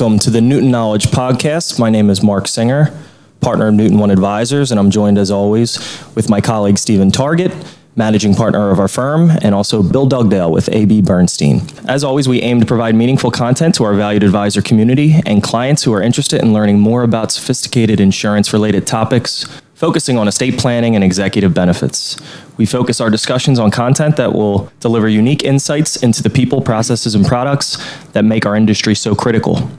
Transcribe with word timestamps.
Welcome 0.00 0.18
to 0.20 0.30
the 0.30 0.40
Newton 0.40 0.70
Knowledge 0.70 1.08
Podcast. 1.08 1.78
My 1.78 1.90
name 1.90 2.08
is 2.08 2.22
Mark 2.22 2.48
Singer, 2.48 2.90
partner 3.42 3.68
of 3.68 3.74
Newton 3.74 3.98
One 3.98 4.10
Advisors, 4.10 4.70
and 4.70 4.80
I'm 4.80 4.90
joined 4.90 5.18
as 5.18 5.30
always 5.30 5.76
with 6.14 6.30
my 6.30 6.40
colleague 6.40 6.78
Stephen 6.78 7.10
Target, 7.10 7.52
managing 7.96 8.34
partner 8.34 8.70
of 8.70 8.80
our 8.80 8.88
firm, 8.88 9.28
and 9.42 9.54
also 9.54 9.82
Bill 9.82 10.08
Dugdale 10.08 10.50
with 10.50 10.70
AB 10.70 11.02
Bernstein. 11.02 11.60
As 11.86 12.02
always, 12.02 12.26
we 12.26 12.40
aim 12.40 12.60
to 12.60 12.66
provide 12.66 12.94
meaningful 12.94 13.30
content 13.30 13.74
to 13.74 13.84
our 13.84 13.92
valued 13.92 14.22
advisor 14.22 14.62
community 14.62 15.16
and 15.26 15.42
clients 15.42 15.82
who 15.82 15.92
are 15.92 16.00
interested 16.00 16.40
in 16.40 16.54
learning 16.54 16.80
more 16.80 17.02
about 17.02 17.30
sophisticated 17.30 18.00
insurance 18.00 18.54
related 18.54 18.86
topics, 18.86 19.44
focusing 19.74 20.16
on 20.16 20.26
estate 20.26 20.58
planning 20.58 20.94
and 20.94 21.04
executive 21.04 21.52
benefits. 21.52 22.16
We 22.56 22.64
focus 22.64 23.02
our 23.02 23.10
discussions 23.10 23.58
on 23.58 23.70
content 23.70 24.16
that 24.16 24.32
will 24.32 24.72
deliver 24.80 25.10
unique 25.10 25.44
insights 25.44 26.02
into 26.02 26.22
the 26.22 26.30
people, 26.30 26.62
processes, 26.62 27.14
and 27.14 27.26
products 27.26 27.76
that 28.12 28.24
make 28.24 28.46
our 28.46 28.56
industry 28.56 28.94
so 28.94 29.14
critical. 29.14 29.70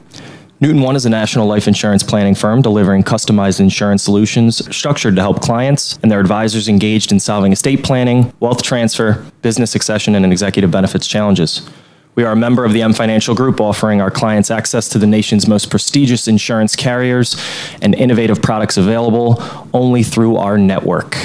Newton 0.62 0.80
One 0.80 0.94
is 0.94 1.04
a 1.04 1.10
national 1.10 1.48
life 1.48 1.66
insurance 1.66 2.04
planning 2.04 2.36
firm 2.36 2.62
delivering 2.62 3.02
customized 3.02 3.58
insurance 3.58 4.04
solutions 4.04 4.64
structured 4.72 5.16
to 5.16 5.20
help 5.20 5.42
clients 5.42 5.98
and 6.04 6.12
their 6.12 6.20
advisors 6.20 6.68
engaged 6.68 7.10
in 7.10 7.18
solving 7.18 7.50
estate 7.50 7.82
planning, 7.82 8.32
wealth 8.38 8.62
transfer, 8.62 9.26
business 9.42 9.72
succession, 9.72 10.14
and 10.14 10.24
executive 10.24 10.70
benefits 10.70 11.08
challenges. 11.08 11.68
We 12.14 12.22
are 12.22 12.30
a 12.30 12.36
member 12.36 12.64
of 12.64 12.72
the 12.72 12.82
M 12.82 12.92
Financial 12.92 13.34
Group, 13.34 13.60
offering 13.60 14.00
our 14.00 14.12
clients 14.12 14.52
access 14.52 14.88
to 14.90 15.00
the 15.00 15.06
nation's 15.08 15.48
most 15.48 15.68
prestigious 15.68 16.28
insurance 16.28 16.76
carriers 16.76 17.36
and 17.82 17.92
innovative 17.96 18.40
products 18.40 18.76
available 18.76 19.42
only 19.74 20.04
through 20.04 20.36
our 20.36 20.56
network. 20.56 21.16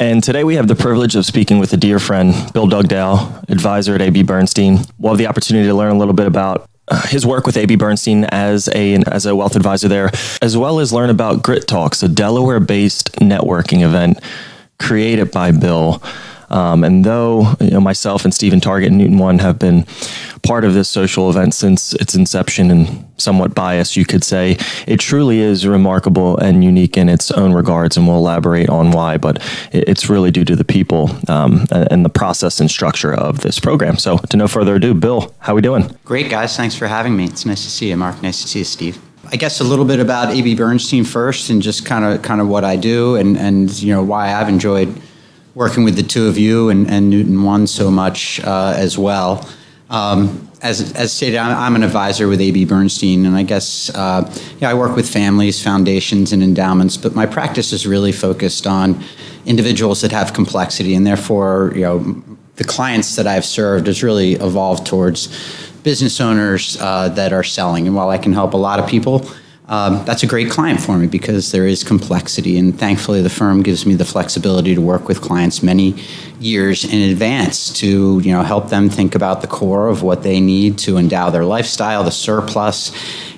And 0.00 0.24
today 0.24 0.42
we 0.42 0.54
have 0.54 0.68
the 0.68 0.74
privilege 0.74 1.16
of 1.16 1.26
speaking 1.26 1.58
with 1.58 1.74
a 1.74 1.76
dear 1.76 1.98
friend, 1.98 2.32
Bill 2.54 2.66
Dugdale, 2.66 3.44
advisor 3.50 3.94
at 3.94 4.00
AB 4.00 4.22
Bernstein. 4.22 4.78
We'll 4.98 5.12
have 5.12 5.18
the 5.18 5.26
opportunity 5.26 5.68
to 5.68 5.74
learn 5.74 5.94
a 5.94 5.98
little 5.98 6.14
bit 6.14 6.26
about 6.26 6.70
his 7.06 7.24
work 7.24 7.46
with 7.46 7.56
AB 7.56 7.76
Bernstein 7.76 8.24
as 8.24 8.68
a 8.68 8.96
as 9.06 9.26
a 9.26 9.34
wealth 9.34 9.56
advisor 9.56 9.88
there, 9.88 10.10
as 10.42 10.56
well 10.56 10.80
as 10.80 10.92
learn 10.92 11.10
about 11.10 11.42
Grit 11.42 11.66
Talks, 11.66 12.02
a 12.02 12.08
Delaware-based 12.08 13.12
networking 13.16 13.82
event 13.82 14.20
created 14.78 15.30
by 15.30 15.50
Bill. 15.50 16.02
Um, 16.50 16.84
and 16.84 17.04
though 17.04 17.54
you 17.60 17.70
know, 17.70 17.80
myself 17.80 18.24
and 18.24 18.34
Stephen 18.34 18.60
Target 18.60 18.88
and 18.88 18.98
Newton 18.98 19.18
One 19.18 19.38
have 19.38 19.58
been 19.58 19.86
part 20.44 20.64
of 20.64 20.74
this 20.74 20.88
social 20.88 21.30
event 21.30 21.54
since 21.54 21.94
its 21.94 22.14
inception 22.14 22.70
and 22.70 23.04
somewhat 23.16 23.54
biased, 23.54 23.96
you 23.96 24.04
could 24.04 24.22
say, 24.22 24.56
it 24.86 25.00
truly 25.00 25.40
is 25.40 25.66
remarkable 25.66 26.36
and 26.38 26.62
unique 26.62 26.96
in 26.96 27.08
its 27.08 27.30
own 27.30 27.52
regards. 27.52 27.96
And 27.96 28.06
we'll 28.06 28.18
elaborate 28.18 28.68
on 28.68 28.90
why, 28.90 29.16
but 29.16 29.42
it's 29.72 30.08
really 30.08 30.30
due 30.30 30.44
to 30.44 30.54
the 30.54 30.64
people 30.64 31.10
um, 31.28 31.66
and 31.70 32.04
the 32.04 32.10
process 32.10 32.60
and 32.60 32.70
structure 32.70 33.12
of 33.12 33.40
this 33.40 33.58
program. 33.58 33.96
So, 33.96 34.18
to 34.18 34.36
no 34.36 34.46
further 34.46 34.76
ado, 34.76 34.94
Bill, 34.94 35.34
how 35.38 35.54
we 35.54 35.62
doing? 35.62 35.96
Great, 36.04 36.30
guys. 36.30 36.56
Thanks 36.56 36.74
for 36.74 36.86
having 36.86 37.16
me. 37.16 37.24
It's 37.24 37.46
nice 37.46 37.64
to 37.64 37.70
see 37.70 37.88
you, 37.88 37.96
Mark. 37.96 38.22
Nice 38.22 38.42
to 38.42 38.48
see 38.48 38.60
you, 38.60 38.64
Steve. 38.64 38.98
I 39.32 39.36
guess 39.36 39.60
a 39.60 39.64
little 39.64 39.86
bit 39.86 40.00
about 40.00 40.34
AB 40.34 40.54
Bernstein 40.54 41.04
first, 41.04 41.48
and 41.48 41.62
just 41.62 41.86
kind 41.86 42.04
of 42.04 42.22
kind 42.22 42.40
of 42.40 42.48
what 42.48 42.62
I 42.62 42.76
do, 42.76 43.16
and 43.16 43.38
and 43.38 43.70
you 43.82 43.94
know 43.94 44.02
why 44.02 44.34
I've 44.34 44.48
enjoyed 44.50 45.00
working 45.54 45.84
with 45.84 45.96
the 45.96 46.02
two 46.02 46.26
of 46.26 46.36
you 46.36 46.68
and, 46.68 46.90
and 46.90 47.08
Newton 47.08 47.42
One 47.42 47.66
so 47.66 47.90
much 47.90 48.40
uh, 48.44 48.74
as 48.76 48.98
well. 48.98 49.48
Um, 49.94 50.50
as, 50.60 50.92
as 50.94 51.12
stated, 51.12 51.36
I'm, 51.36 51.76
an 51.76 51.84
advisor 51.84 52.26
with 52.26 52.40
AB 52.40 52.64
Bernstein, 52.64 53.26
and 53.26 53.36
I 53.36 53.44
guess 53.44 53.90
uh, 53.94 54.28
I 54.60 54.74
work 54.74 54.96
with 54.96 55.08
families, 55.08 55.62
foundations, 55.62 56.32
and 56.32 56.42
endowments. 56.42 56.96
But 56.96 57.14
my 57.14 57.26
practice 57.26 57.72
is 57.72 57.86
really 57.86 58.10
focused 58.10 58.66
on 58.66 59.04
individuals 59.46 60.00
that 60.00 60.10
have 60.10 60.32
complexity, 60.32 60.96
and 60.96 61.06
therefore, 61.06 61.70
you 61.76 61.82
know, 61.82 62.24
the 62.56 62.64
clients 62.64 63.14
that 63.14 63.28
I've 63.28 63.44
served 63.44 63.86
has 63.86 64.02
really 64.02 64.32
evolved 64.32 64.84
towards 64.84 65.28
business 65.84 66.20
owners 66.20 66.76
uh, 66.80 67.10
that 67.10 67.32
are 67.32 67.44
selling. 67.44 67.86
And 67.86 67.94
while 67.94 68.10
I 68.10 68.18
can 68.18 68.32
help 68.32 68.54
a 68.54 68.56
lot 68.56 68.80
of 68.80 68.88
people, 68.88 69.28
um, 69.66 70.04
that's 70.04 70.22
a 70.22 70.26
great 70.26 70.50
client 70.50 70.78
for 70.78 70.98
me 70.98 71.06
because 71.06 71.50
there 71.50 71.66
is 71.66 71.82
complexity, 71.82 72.58
and 72.58 72.78
thankfully 72.78 73.22
the 73.22 73.30
firm 73.30 73.62
gives 73.62 73.86
me 73.86 73.94
the 73.94 74.04
flexibility 74.04 74.74
to 74.74 74.80
work 74.80 75.08
with 75.08 75.22
clients 75.22 75.62
many 75.62 75.94
years 76.38 76.84
in 76.84 77.10
advance 77.10 77.72
to 77.80 78.20
you 78.22 78.30
know 78.30 78.42
help 78.42 78.68
them 78.68 78.90
think 78.90 79.14
about 79.14 79.40
the 79.40 79.46
core 79.46 79.88
of 79.88 80.02
what 80.02 80.22
they 80.22 80.38
need 80.38 80.76
to 80.78 80.98
endow 80.98 81.30
their 81.30 81.46
lifestyle, 81.46 82.04
the 82.04 82.10
surplus, 82.10 82.92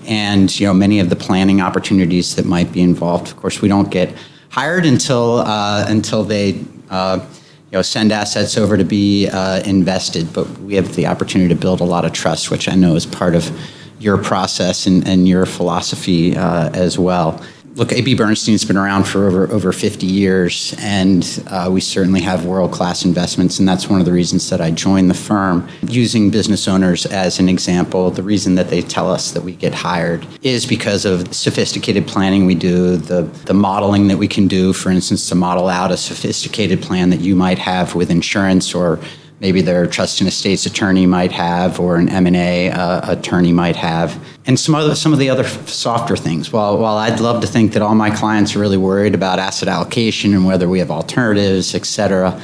and 0.09 0.59
you 0.59 0.67
know 0.67 0.75
many 0.75 0.99
of 0.99 1.11
the 1.11 1.17
planning 1.17 1.61
opportunities 1.61 2.35
that 2.35 2.45
might 2.45 2.73
be 2.73 2.81
involved. 2.81 3.29
Of 3.29 3.37
course, 3.37 3.63
we 3.63 3.69
don't 3.69 3.91
get 3.91 4.13
hired 4.49 4.85
until 4.85 5.39
uh, 5.39 5.85
until 5.89 6.25
they. 6.25 6.65
Uh, 6.91 7.25
you 7.67 7.79
know, 7.79 7.83
send 7.83 8.13
assets 8.13 8.57
over 8.57 8.77
to 8.77 8.85
be 8.85 9.29
uh, 9.29 9.61
invested, 9.65 10.33
but 10.33 10.49
we 10.61 10.77
have 10.77 10.95
the 10.95 11.09
opportunity 11.09 11.53
to 11.53 11.61
build 11.61 11.81
a 11.81 11.85
lot 11.85 12.05
of 12.05 12.13
trust, 12.13 12.49
which 12.49 12.69
I 12.69 12.77
know 12.77 12.95
is 12.95 13.05
part 13.05 13.35
of 13.35 13.51
your 13.99 14.19
process 14.19 14.87
and, 14.87 15.07
and 15.07 15.29
your 15.29 15.47
philosophy 15.47 16.37
uh, 16.37 16.71
as 16.71 16.99
well. 16.99 17.43
Look, 17.77 17.93
AB 17.93 18.15
Bernstein's 18.15 18.65
been 18.65 18.79
around 18.79 19.05
for 19.05 19.27
over, 19.27 19.53
over 19.53 19.71
50 19.71 20.07
years, 20.07 20.75
and 20.79 21.45
uh, 21.49 21.69
we 21.71 21.83
certainly 21.83 22.23
have 22.23 22.47
world 22.47 22.73
class 22.73 23.05
investments, 23.05 23.59
and 23.59 23.69
that's 23.69 23.87
one 23.87 24.01
of 24.01 24.07
the 24.07 24.13
reasons 24.13 24.49
that 24.49 24.63
I 24.63 24.71
joined 24.71 25.11
the 25.11 25.15
firm. 25.15 25.69
Using 25.83 26.31
business 26.31 26.69
owners 26.69 27.05
as 27.05 27.39
an 27.39 27.51
example, 27.51 28.11
the 28.11 28.23
reason 28.23 28.55
that 28.55 28.71
they 28.71 28.81
tell 28.81 29.11
us 29.11 29.33
that 29.33 29.43
we 29.43 29.55
get 29.55 29.75
hired 29.75 30.27
is 30.41 30.65
because 30.65 31.05
of 31.05 31.35
sophisticated 31.35 32.09
planning 32.09 32.47
we 32.47 32.55
do, 32.55 32.97
the, 32.97 33.25
the 33.45 33.53
modeling 33.53 34.09
that 34.09 34.17
we 34.17 34.27
can 34.27 34.49
do, 34.49 34.73
for 34.73 34.89
instance, 34.89 35.29
to 35.29 35.35
model 35.35 35.69
out 35.69 35.93
a 35.93 35.99
sophisticated 35.99 36.81
plan 36.81 37.11
that 37.11 37.21
you 37.21 37.37
might 37.37 37.59
have 37.59 37.95
with 37.95 38.11
insurance 38.11 38.75
or 38.75 38.99
maybe 39.41 39.61
their 39.61 39.87
trust 39.87 40.21
and 40.21 40.29
estates 40.29 40.67
attorney 40.67 41.07
might 41.07 41.33
have 41.33 41.79
or 41.79 41.97
an 41.97 42.09
m&a 42.09 42.71
uh, 42.71 43.13
attorney 43.13 43.53
might 43.53 43.77
have 43.77 44.19
and 44.47 44.59
some, 44.59 44.75
other, 44.75 44.95
some 44.95 45.13
of 45.13 45.19
the 45.19 45.29
other 45.29 45.45
softer 45.45 46.17
things 46.17 46.53
while, 46.53 46.79
while 46.79 46.97
i'd 46.97 47.21
love 47.21 47.41
to 47.41 47.47
think 47.47 47.73
that 47.73 47.83
all 47.83 47.95
my 47.95 48.11
clients 48.11 48.57
are 48.57 48.59
really 48.59 48.79
worried 48.79 49.15
about 49.15 49.39
asset 49.39 49.69
allocation 49.69 50.35
and 50.35 50.45
whether 50.45 50.69
we 50.69 50.79
have 50.79 50.91
alternatives 50.91 51.75
et 51.75 51.85
cetera 51.85 52.41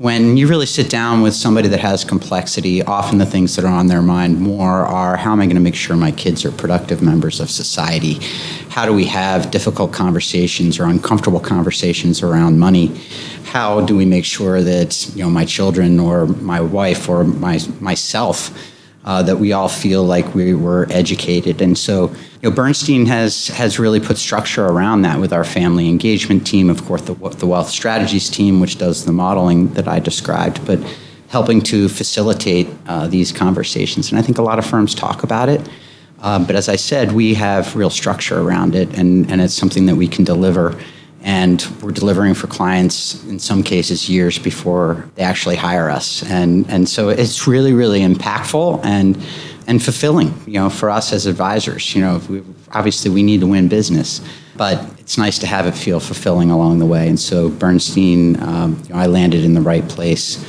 when 0.00 0.38
you 0.38 0.48
really 0.48 0.64
sit 0.64 0.88
down 0.88 1.20
with 1.20 1.34
somebody 1.34 1.68
that 1.68 1.80
has 1.80 2.06
complexity, 2.06 2.82
often 2.82 3.18
the 3.18 3.26
things 3.26 3.54
that 3.56 3.66
are 3.66 3.70
on 3.70 3.86
their 3.86 4.00
mind 4.00 4.40
more 4.40 4.86
are 4.86 5.14
how 5.14 5.32
am 5.32 5.40
I 5.40 5.44
going 5.44 5.56
to 5.56 5.60
make 5.60 5.74
sure 5.74 5.94
my 5.94 6.10
kids 6.10 6.42
are 6.46 6.50
productive 6.50 7.02
members 7.02 7.38
of 7.38 7.50
society? 7.50 8.14
How 8.70 8.86
do 8.86 8.94
we 8.94 9.04
have 9.04 9.50
difficult 9.50 9.92
conversations 9.92 10.80
or 10.80 10.84
uncomfortable 10.84 11.38
conversations 11.38 12.22
around 12.22 12.58
money? 12.58 12.98
How 13.50 13.80
do 13.80 13.96
we 13.96 14.04
make 14.04 14.24
sure 14.24 14.62
that 14.62 14.90
you 15.16 15.22
know 15.24 15.30
my 15.30 15.44
children 15.44 15.98
or 15.98 16.26
my 16.26 16.60
wife 16.60 17.08
or 17.08 17.24
my 17.24 17.58
myself 17.80 18.38
uh, 19.04 19.22
that 19.22 19.38
we 19.38 19.52
all 19.52 19.68
feel 19.68 20.04
like 20.04 20.34
we 20.34 20.54
were 20.54 20.86
educated. 20.90 21.62
And 21.62 21.76
so, 21.76 22.10
you 22.42 22.48
know, 22.48 22.50
Bernstein 22.50 23.06
has 23.06 23.48
has 23.48 23.78
really 23.78 23.98
put 23.98 24.18
structure 24.18 24.66
around 24.66 25.02
that 25.02 25.18
with 25.18 25.32
our 25.32 25.44
family 25.44 25.88
engagement 25.88 26.46
team, 26.46 26.70
of 26.70 26.84
course, 26.84 27.02
the, 27.02 27.14
the 27.14 27.46
wealth 27.46 27.70
strategies 27.70 28.28
team, 28.28 28.60
which 28.60 28.78
does 28.78 29.04
the 29.04 29.12
modeling 29.12 29.72
that 29.74 29.88
I 29.88 29.98
described, 29.98 30.64
but 30.66 30.78
helping 31.28 31.60
to 31.62 31.88
facilitate 31.88 32.68
uh, 32.86 33.06
these 33.06 33.32
conversations. 33.32 34.10
And 34.10 34.18
I 34.18 34.22
think 34.22 34.38
a 34.38 34.42
lot 34.42 34.58
of 34.58 34.66
firms 34.66 34.94
talk 34.94 35.22
about 35.22 35.48
it. 35.48 35.66
Uh, 36.20 36.38
but 36.44 36.54
as 36.54 36.68
I 36.68 36.76
said, 36.76 37.12
we 37.12 37.34
have 37.34 37.74
real 37.74 37.88
structure 37.88 38.40
around 38.40 38.74
it, 38.74 38.96
and, 38.98 39.30
and 39.30 39.40
it's 39.40 39.54
something 39.54 39.86
that 39.86 39.96
we 39.96 40.06
can 40.06 40.22
deliver 40.22 40.78
and 41.22 41.66
we're 41.82 41.90
delivering 41.90 42.34
for 42.34 42.46
clients 42.46 43.22
in 43.24 43.38
some 43.38 43.62
cases 43.62 44.08
years 44.08 44.38
before 44.38 45.08
they 45.16 45.22
actually 45.22 45.56
hire 45.56 45.90
us. 45.90 46.22
And 46.24 46.68
and 46.70 46.88
so 46.88 47.08
it's 47.08 47.46
really 47.46 47.72
really 47.72 48.00
impactful 48.00 48.84
and 48.84 49.22
and 49.66 49.82
fulfilling 49.82 50.34
you 50.46 50.54
know 50.54 50.70
for 50.70 50.90
us 50.90 51.12
as 51.12 51.26
advisors. 51.26 51.94
You 51.94 52.02
know 52.02 52.22
we, 52.28 52.42
obviously 52.72 53.10
we 53.10 53.22
need 53.22 53.40
to 53.40 53.46
win 53.46 53.68
business 53.68 54.20
but 54.56 54.84
it's 54.98 55.16
nice 55.16 55.38
to 55.38 55.46
have 55.46 55.66
it 55.66 55.72
feel 55.72 56.00
fulfilling 56.00 56.50
along 56.50 56.78
the 56.78 56.86
way. 56.86 57.08
And 57.08 57.18
so 57.18 57.48
bernstein 57.48 58.40
um, 58.42 58.82
you 58.84 58.94
know, 58.94 59.00
i 59.00 59.06
landed 59.06 59.44
in 59.44 59.54
the 59.54 59.60
right 59.60 59.86
place 59.88 60.44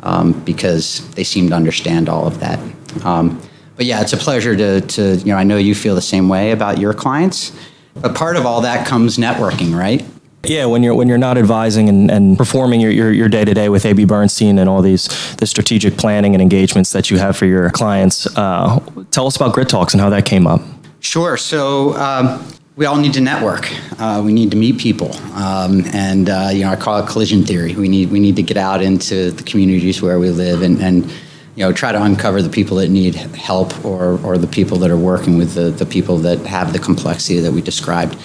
um, 0.00 0.32
because 0.44 1.08
they 1.10 1.24
seem 1.24 1.48
to 1.48 1.54
understand 1.54 2.08
all 2.08 2.26
of 2.26 2.40
that. 2.40 2.58
Um, 3.04 3.40
but 3.78 3.86
yeah 3.86 4.00
it's 4.02 4.12
a 4.12 4.16
pleasure 4.16 4.56
to, 4.56 4.80
to 4.82 5.16
you 5.18 5.26
know 5.26 5.36
i 5.36 5.44
know 5.44 5.56
you 5.56 5.74
feel 5.74 5.94
the 5.94 6.02
same 6.02 6.28
way 6.28 6.50
about 6.50 6.78
your 6.78 6.92
clients 6.92 7.52
but 8.00 8.14
part 8.14 8.36
of 8.36 8.46
all 8.46 8.60
that 8.62 8.86
comes 8.86 9.18
networking, 9.18 9.74
right? 9.74 10.04
Yeah, 10.44 10.66
when 10.66 10.82
you're 10.82 10.94
when 10.94 11.08
you're 11.08 11.18
not 11.18 11.36
advising 11.36 11.88
and, 11.88 12.10
and 12.10 12.38
performing 12.38 12.80
your, 12.80 12.92
your, 12.92 13.12
your 13.12 13.28
day-to-day 13.28 13.68
with 13.68 13.84
AB 13.84 14.04
Bernstein 14.04 14.58
and 14.58 14.68
all 14.68 14.82
these 14.82 15.08
the 15.36 15.46
strategic 15.46 15.96
planning 15.96 16.34
and 16.34 16.40
engagements 16.40 16.92
that 16.92 17.10
you 17.10 17.18
have 17.18 17.36
for 17.36 17.44
your 17.44 17.70
clients, 17.70 18.26
uh, 18.36 18.78
tell 19.10 19.26
us 19.26 19.36
about 19.36 19.52
Grit 19.52 19.68
Talks 19.68 19.94
and 19.94 20.00
how 20.00 20.10
that 20.10 20.26
came 20.26 20.46
up. 20.46 20.60
Sure. 21.00 21.36
So 21.36 21.96
um, 21.96 22.46
we 22.76 22.86
all 22.86 22.96
need 22.96 23.14
to 23.14 23.20
network. 23.20 23.68
Uh, 24.00 24.22
we 24.24 24.32
need 24.32 24.52
to 24.52 24.56
meet 24.56 24.78
people, 24.78 25.12
um, 25.34 25.84
and 25.92 26.30
uh, 26.30 26.50
you 26.52 26.62
know 26.62 26.70
I 26.70 26.76
call 26.76 27.02
it 27.02 27.08
collision 27.08 27.44
theory. 27.44 27.74
We 27.74 27.88
need 27.88 28.10
we 28.10 28.20
need 28.20 28.36
to 28.36 28.42
get 28.42 28.56
out 28.56 28.80
into 28.80 29.32
the 29.32 29.42
communities 29.42 30.00
where 30.00 30.20
we 30.20 30.30
live 30.30 30.62
and 30.62 30.80
and 30.80 31.12
you 31.58 31.64
know, 31.64 31.72
try 31.72 31.90
to 31.90 32.00
uncover 32.00 32.40
the 32.40 32.48
people 32.48 32.76
that 32.76 32.88
need 32.88 33.16
help 33.16 33.84
or, 33.84 34.24
or 34.24 34.38
the 34.38 34.46
people 34.46 34.78
that 34.78 34.92
are 34.92 34.96
working 34.96 35.36
with 35.36 35.54
the, 35.54 35.70
the 35.70 35.84
people 35.84 36.16
that 36.18 36.38
have 36.46 36.72
the 36.72 36.78
complexity 36.78 37.40
that 37.40 37.50
we 37.50 37.60
described. 37.60 38.16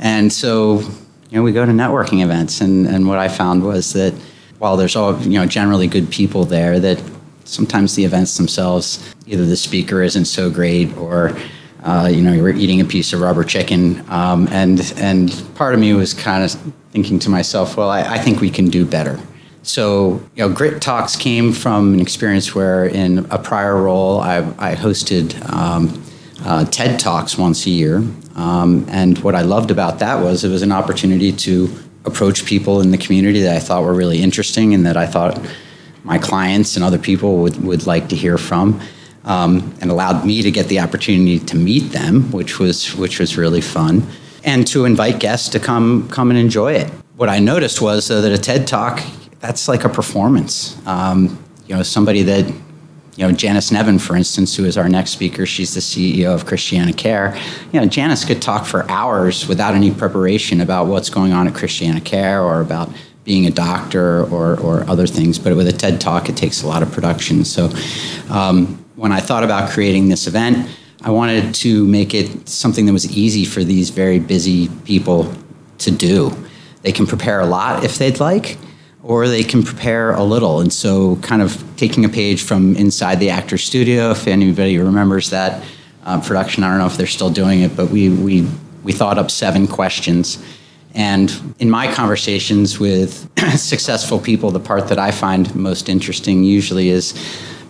And 0.00 0.32
so, 0.32 0.80
you 0.80 1.36
know, 1.38 1.44
we 1.44 1.52
go 1.52 1.64
to 1.64 1.70
networking 1.70 2.20
events, 2.20 2.60
and, 2.60 2.88
and 2.88 3.06
what 3.06 3.20
I 3.20 3.28
found 3.28 3.62
was 3.62 3.92
that 3.92 4.12
while 4.58 4.76
there's 4.76 4.96
all, 4.96 5.16
you 5.20 5.38
know, 5.38 5.46
generally 5.46 5.86
good 5.86 6.10
people 6.10 6.44
there, 6.44 6.80
that 6.80 7.00
sometimes 7.44 7.94
the 7.94 8.04
events 8.04 8.36
themselves, 8.36 9.14
either 9.24 9.46
the 9.46 9.56
speaker 9.56 10.02
isn't 10.02 10.24
so 10.24 10.50
great 10.50 10.92
or 10.96 11.36
uh, 11.84 12.10
you 12.12 12.20
know, 12.20 12.32
you 12.32 12.42
were 12.42 12.50
eating 12.50 12.80
a 12.80 12.84
piece 12.84 13.12
of 13.12 13.20
rubber 13.20 13.44
chicken, 13.44 14.04
um, 14.10 14.46
and 14.50 14.92
and 14.98 15.42
part 15.54 15.72
of 15.72 15.80
me 15.80 15.94
was 15.94 16.12
kind 16.12 16.44
of 16.44 16.52
thinking 16.92 17.18
to 17.20 17.30
myself, 17.30 17.76
well, 17.76 17.88
I, 17.88 18.02
I, 18.02 18.18
think 18.18 18.40
we 18.42 18.50
can 18.50 18.68
do 18.68 18.84
better. 18.84 19.18
So, 19.62 20.22
you 20.34 20.46
know, 20.46 20.48
Grit 20.48 20.80
Talks 20.80 21.16
came 21.16 21.52
from 21.52 21.94
an 21.94 22.00
experience 22.00 22.54
where, 22.54 22.86
in 22.86 23.26
a 23.30 23.38
prior 23.38 23.76
role, 23.80 24.20
I, 24.20 24.38
I 24.58 24.74
hosted 24.74 25.34
um, 25.52 26.02
uh, 26.44 26.64
TED 26.64 26.98
Talks 26.98 27.36
once 27.36 27.66
a 27.66 27.70
year, 27.70 28.02
um, 28.36 28.86
and 28.88 29.18
what 29.18 29.34
I 29.34 29.42
loved 29.42 29.70
about 29.70 29.98
that 29.98 30.22
was 30.22 30.44
it 30.44 30.48
was 30.48 30.62
an 30.62 30.72
opportunity 30.72 31.30
to 31.32 31.68
approach 32.06 32.46
people 32.46 32.80
in 32.80 32.90
the 32.90 32.98
community 32.98 33.42
that 33.42 33.54
I 33.54 33.58
thought 33.58 33.82
were 33.82 33.92
really 33.92 34.22
interesting 34.22 34.72
and 34.72 34.86
that 34.86 34.96
I 34.96 35.06
thought 35.06 35.38
my 36.04 36.16
clients 36.16 36.76
and 36.76 36.84
other 36.84 36.98
people 36.98 37.42
would, 37.42 37.62
would 37.62 37.86
like 37.86 38.08
to 38.08 38.16
hear 38.16 38.38
from 38.38 38.80
um, 39.24 39.74
and 39.82 39.90
allowed 39.90 40.24
me 40.24 40.40
to 40.42 40.50
get 40.50 40.68
the 40.68 40.80
opportunity 40.80 41.38
to 41.38 41.56
meet 41.56 41.92
them, 41.92 42.30
which 42.32 42.58
was 42.58 42.94
which 42.96 43.18
was 43.18 43.36
really 43.36 43.60
fun, 43.60 44.06
and 44.44 44.66
to 44.68 44.86
invite 44.86 45.20
guests 45.20 45.50
to 45.50 45.60
come 45.60 46.08
come 46.08 46.30
and 46.30 46.38
enjoy 46.38 46.72
it. 46.72 46.90
What 47.16 47.28
I 47.28 47.38
noticed 47.38 47.82
was 47.82 48.08
though, 48.08 48.22
that 48.22 48.32
a 48.32 48.38
TED 48.38 48.66
Talk 48.66 49.02
that's 49.40 49.68
like 49.68 49.84
a 49.84 49.88
performance. 49.88 50.76
Um, 50.86 51.42
you 51.66 51.74
know, 51.74 51.82
somebody 51.82 52.22
that 52.22 52.46
you 53.16 53.26
know, 53.26 53.32
Janice 53.32 53.70
Nevin, 53.70 53.98
for 53.98 54.16
instance, 54.16 54.56
who 54.56 54.64
is 54.64 54.78
our 54.78 54.88
next 54.88 55.10
speaker, 55.10 55.44
she's 55.44 55.74
the 55.74 55.80
CEO 55.80 56.32
of 56.34 56.46
Christiana 56.46 56.92
Care. 56.92 57.36
You 57.72 57.80
know, 57.80 57.86
Janice 57.86 58.24
could 58.24 58.40
talk 58.40 58.64
for 58.64 58.88
hours 58.90 59.46
without 59.46 59.74
any 59.74 59.90
preparation 59.92 60.60
about 60.60 60.86
what's 60.86 61.10
going 61.10 61.32
on 61.32 61.46
at 61.46 61.54
Christiana 61.54 62.00
Care 62.00 62.42
or 62.42 62.60
about 62.62 62.88
being 63.24 63.46
a 63.46 63.50
doctor 63.50 64.24
or, 64.24 64.58
or 64.60 64.88
other 64.88 65.06
things. 65.06 65.38
But 65.38 65.54
with 65.54 65.68
a 65.68 65.72
TED 65.72 66.00
Talk, 66.00 66.28
it 66.28 66.36
takes 66.36 66.62
a 66.62 66.66
lot 66.66 66.82
of 66.82 66.90
production. 66.92 67.44
So 67.44 67.70
um, 68.30 68.82
when 68.96 69.12
I 69.12 69.20
thought 69.20 69.44
about 69.44 69.70
creating 69.70 70.08
this 70.08 70.26
event, 70.26 70.68
I 71.02 71.10
wanted 71.10 71.54
to 71.56 71.86
make 71.86 72.14
it 72.14 72.48
something 72.48 72.86
that 72.86 72.92
was 72.92 73.14
easy 73.16 73.44
for 73.44 73.64
these 73.64 73.90
very 73.90 74.18
busy 74.18 74.68
people 74.84 75.32
to 75.78 75.90
do. 75.90 76.32
They 76.82 76.92
can 76.92 77.06
prepare 77.06 77.40
a 77.40 77.46
lot 77.46 77.84
if 77.84 77.98
they'd 77.98 78.18
like, 78.18 78.56
or 79.02 79.28
they 79.28 79.42
can 79.42 79.62
prepare 79.62 80.12
a 80.12 80.22
little. 80.22 80.60
And 80.60 80.72
so, 80.72 81.16
kind 81.16 81.42
of 81.42 81.62
taking 81.76 82.04
a 82.04 82.08
page 82.08 82.42
from 82.42 82.76
inside 82.76 83.20
the 83.20 83.30
actor's 83.30 83.64
studio, 83.64 84.10
if 84.10 84.26
anybody 84.26 84.78
remembers 84.78 85.30
that 85.30 85.64
uh, 86.04 86.20
production, 86.20 86.64
I 86.64 86.70
don't 86.70 86.78
know 86.78 86.86
if 86.86 86.96
they're 86.96 87.06
still 87.06 87.30
doing 87.30 87.60
it, 87.60 87.76
but 87.76 87.90
we, 87.90 88.08
we, 88.08 88.46
we 88.82 88.92
thought 88.92 89.18
up 89.18 89.30
seven 89.30 89.66
questions. 89.66 90.42
And 90.94 91.54
in 91.58 91.70
my 91.70 91.92
conversations 91.92 92.80
with 92.80 93.30
successful 93.56 94.18
people, 94.18 94.50
the 94.50 94.60
part 94.60 94.88
that 94.88 94.98
I 94.98 95.12
find 95.12 95.54
most 95.54 95.88
interesting 95.88 96.42
usually 96.42 96.88
is 96.88 97.14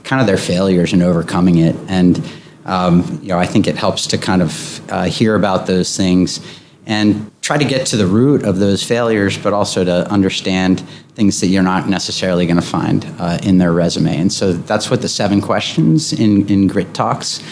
kind 0.04 0.20
of 0.20 0.26
their 0.26 0.38
failures 0.38 0.92
and 0.92 1.02
overcoming 1.02 1.58
it. 1.58 1.76
And 1.88 2.22
um, 2.64 3.20
you 3.22 3.28
know, 3.28 3.38
I 3.38 3.46
think 3.46 3.66
it 3.66 3.76
helps 3.76 4.06
to 4.08 4.18
kind 4.18 4.42
of 4.42 4.90
uh, 4.90 5.04
hear 5.04 5.34
about 5.34 5.66
those 5.66 5.96
things 5.96 6.40
and 6.90 7.30
try 7.40 7.56
to 7.56 7.64
get 7.64 7.86
to 7.86 7.96
the 7.96 8.06
root 8.06 8.42
of 8.42 8.58
those 8.58 8.82
failures, 8.82 9.38
but 9.38 9.52
also 9.52 9.84
to 9.84 10.10
understand 10.10 10.80
things 11.14 11.40
that 11.40 11.46
you're 11.46 11.62
not 11.62 11.88
necessarily 11.88 12.46
going 12.46 12.60
to 12.60 12.66
find 12.66 13.06
uh, 13.20 13.38
in 13.44 13.58
their 13.58 13.72
resume. 13.72 14.16
And 14.16 14.32
so 14.32 14.52
that's 14.52 14.90
what 14.90 15.00
the 15.00 15.08
seven 15.08 15.40
questions 15.40 16.12
in, 16.12 16.48
in 16.48 16.66
Grit 16.66 16.92
Talks 16.92 17.42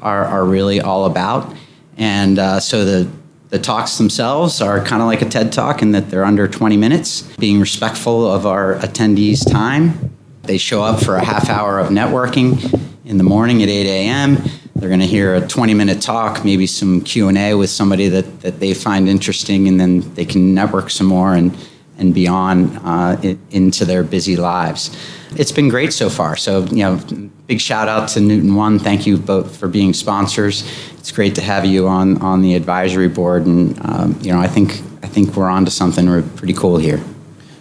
are, 0.00 0.24
are 0.24 0.46
really 0.46 0.80
all 0.80 1.04
about. 1.04 1.54
And 1.98 2.38
uh, 2.38 2.60
so 2.60 2.84
the 2.84 3.10
the 3.48 3.58
talks 3.60 3.96
themselves 3.96 4.60
are 4.60 4.84
kind 4.84 5.00
of 5.00 5.06
like 5.06 5.22
a 5.22 5.24
TED 5.24 5.52
talk 5.52 5.80
in 5.80 5.92
that 5.92 6.10
they're 6.10 6.24
under 6.24 6.48
20 6.48 6.76
minutes, 6.76 7.22
being 7.36 7.60
respectful 7.60 8.28
of 8.28 8.44
our 8.44 8.74
attendees' 8.80 9.48
time 9.48 10.16
they 10.46 10.58
show 10.58 10.82
up 10.82 11.02
for 11.02 11.16
a 11.16 11.24
half 11.24 11.48
hour 11.48 11.78
of 11.78 11.88
networking 11.88 12.80
in 13.04 13.18
the 13.18 13.24
morning 13.24 13.62
at 13.62 13.68
8 13.68 13.86
a.m. 13.86 14.38
They're 14.76 14.90
going 14.90 15.00
to 15.00 15.06
hear 15.06 15.34
a 15.34 15.40
20-minute 15.40 16.02
talk, 16.02 16.44
maybe 16.44 16.66
some 16.66 17.00
Q&A 17.00 17.54
with 17.54 17.70
somebody 17.70 18.08
that, 18.08 18.40
that 18.40 18.60
they 18.60 18.74
find 18.74 19.08
interesting, 19.08 19.68
and 19.68 19.80
then 19.80 20.00
they 20.14 20.26
can 20.26 20.52
network 20.52 20.90
some 20.90 21.06
more 21.06 21.34
and, 21.34 21.56
and 21.96 22.12
beyond 22.12 22.78
uh, 22.84 23.16
into 23.50 23.86
their 23.86 24.04
busy 24.04 24.36
lives. 24.36 24.94
It's 25.34 25.50
been 25.50 25.70
great 25.70 25.94
so 25.94 26.10
far. 26.10 26.36
So, 26.36 26.64
you 26.66 26.82
know, 26.82 27.00
big 27.46 27.60
shout 27.60 27.88
out 27.88 28.08
to 28.10 28.20
Newton 28.20 28.54
One. 28.54 28.78
Thank 28.78 29.06
you 29.06 29.16
both 29.16 29.56
for 29.56 29.66
being 29.66 29.94
sponsors. 29.94 30.62
It's 30.98 31.10
great 31.10 31.34
to 31.36 31.40
have 31.40 31.64
you 31.64 31.88
on, 31.88 32.20
on 32.20 32.42
the 32.42 32.54
advisory 32.54 33.08
board, 33.08 33.46
and 33.46 33.78
um, 33.82 34.18
you 34.20 34.30
know, 34.30 34.38
I 34.38 34.46
think 34.46 34.82
I 35.02 35.08
think 35.08 35.36
we're 35.36 35.48
on 35.48 35.64
to 35.64 35.70
something 35.70 36.06
pretty 36.36 36.52
cool 36.52 36.76
here. 36.76 37.02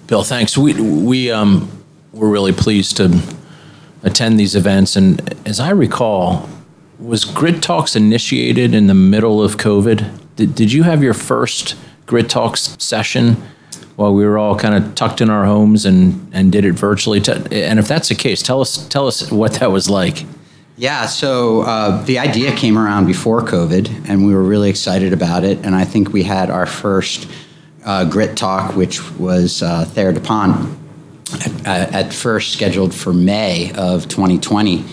Bill, 0.08 0.24
thanks. 0.24 0.58
We 0.58 0.74
we 0.74 1.32
um, 1.32 1.70
we're 2.12 2.30
really 2.30 2.54
pleased 2.54 2.98
to 2.98 3.22
attend 4.04 4.40
these 4.40 4.56
events. 4.56 4.96
And 4.96 5.36
as 5.48 5.60
I 5.60 5.72
recall, 5.72 6.50
was 7.06 7.24
Grit 7.24 7.62
Talks 7.62 7.96
initiated 7.96 8.74
in 8.74 8.88
the 8.88 8.94
middle 8.94 9.42
of 9.44 9.58
COVID? 9.58 10.36
Did, 10.36 10.56
did 10.56 10.74
you 10.74 10.84
have 10.84 11.04
your 11.04 11.14
first 11.14 11.76
Grit 12.06 12.30
Talks 12.30 12.76
session 12.80 13.36
while 13.96 14.14
we 14.14 14.26
were 14.26 14.38
all 14.38 14.58
kind 14.58 14.76
of 14.76 14.96
tucked 14.96 15.22
in 15.22 15.30
our 15.30 15.46
homes 15.46 15.86
and, 15.86 16.30
and 16.34 16.52
did 16.52 16.66
it 16.66 16.74
virtually? 16.74 17.20
And 17.20 17.80
if 17.80 17.88
that's 17.88 18.10
the 18.10 18.16
case, 18.16 18.42
tell 18.42 18.60
us 18.60 18.88
tell 18.88 19.08
us 19.08 19.32
what 19.32 19.54
that 19.56 19.72
was 19.72 19.90
like. 19.90 20.26
Yeah, 20.78 21.06
so 21.06 21.62
uh, 21.62 22.04
the 22.04 22.20
idea 22.20 22.54
came 22.54 22.78
around 22.78 23.06
before 23.06 23.42
COVID, 23.42 24.10
and 24.10 24.26
we 24.26 24.34
were 24.34 24.44
really 24.44 24.70
excited 24.70 25.14
about 25.14 25.46
it. 25.46 25.66
And 25.66 25.74
I 25.74 25.86
think 25.86 26.12
we 26.12 26.24
had 26.24 26.50
our 26.50 26.66
first 26.66 27.30
uh, 27.86 28.04
Grit 28.04 28.36
Talk, 28.36 28.76
which 28.76 29.00
was 29.14 29.64
uh, 29.64 29.86
Thayer 29.86 30.12
DuPont 30.12 30.78
at, 31.66 31.94
at 31.94 32.14
first 32.14 32.52
scheduled 32.52 32.94
for 32.94 33.14
May 33.14 33.72
of 33.74 34.10
2020. 34.10 34.84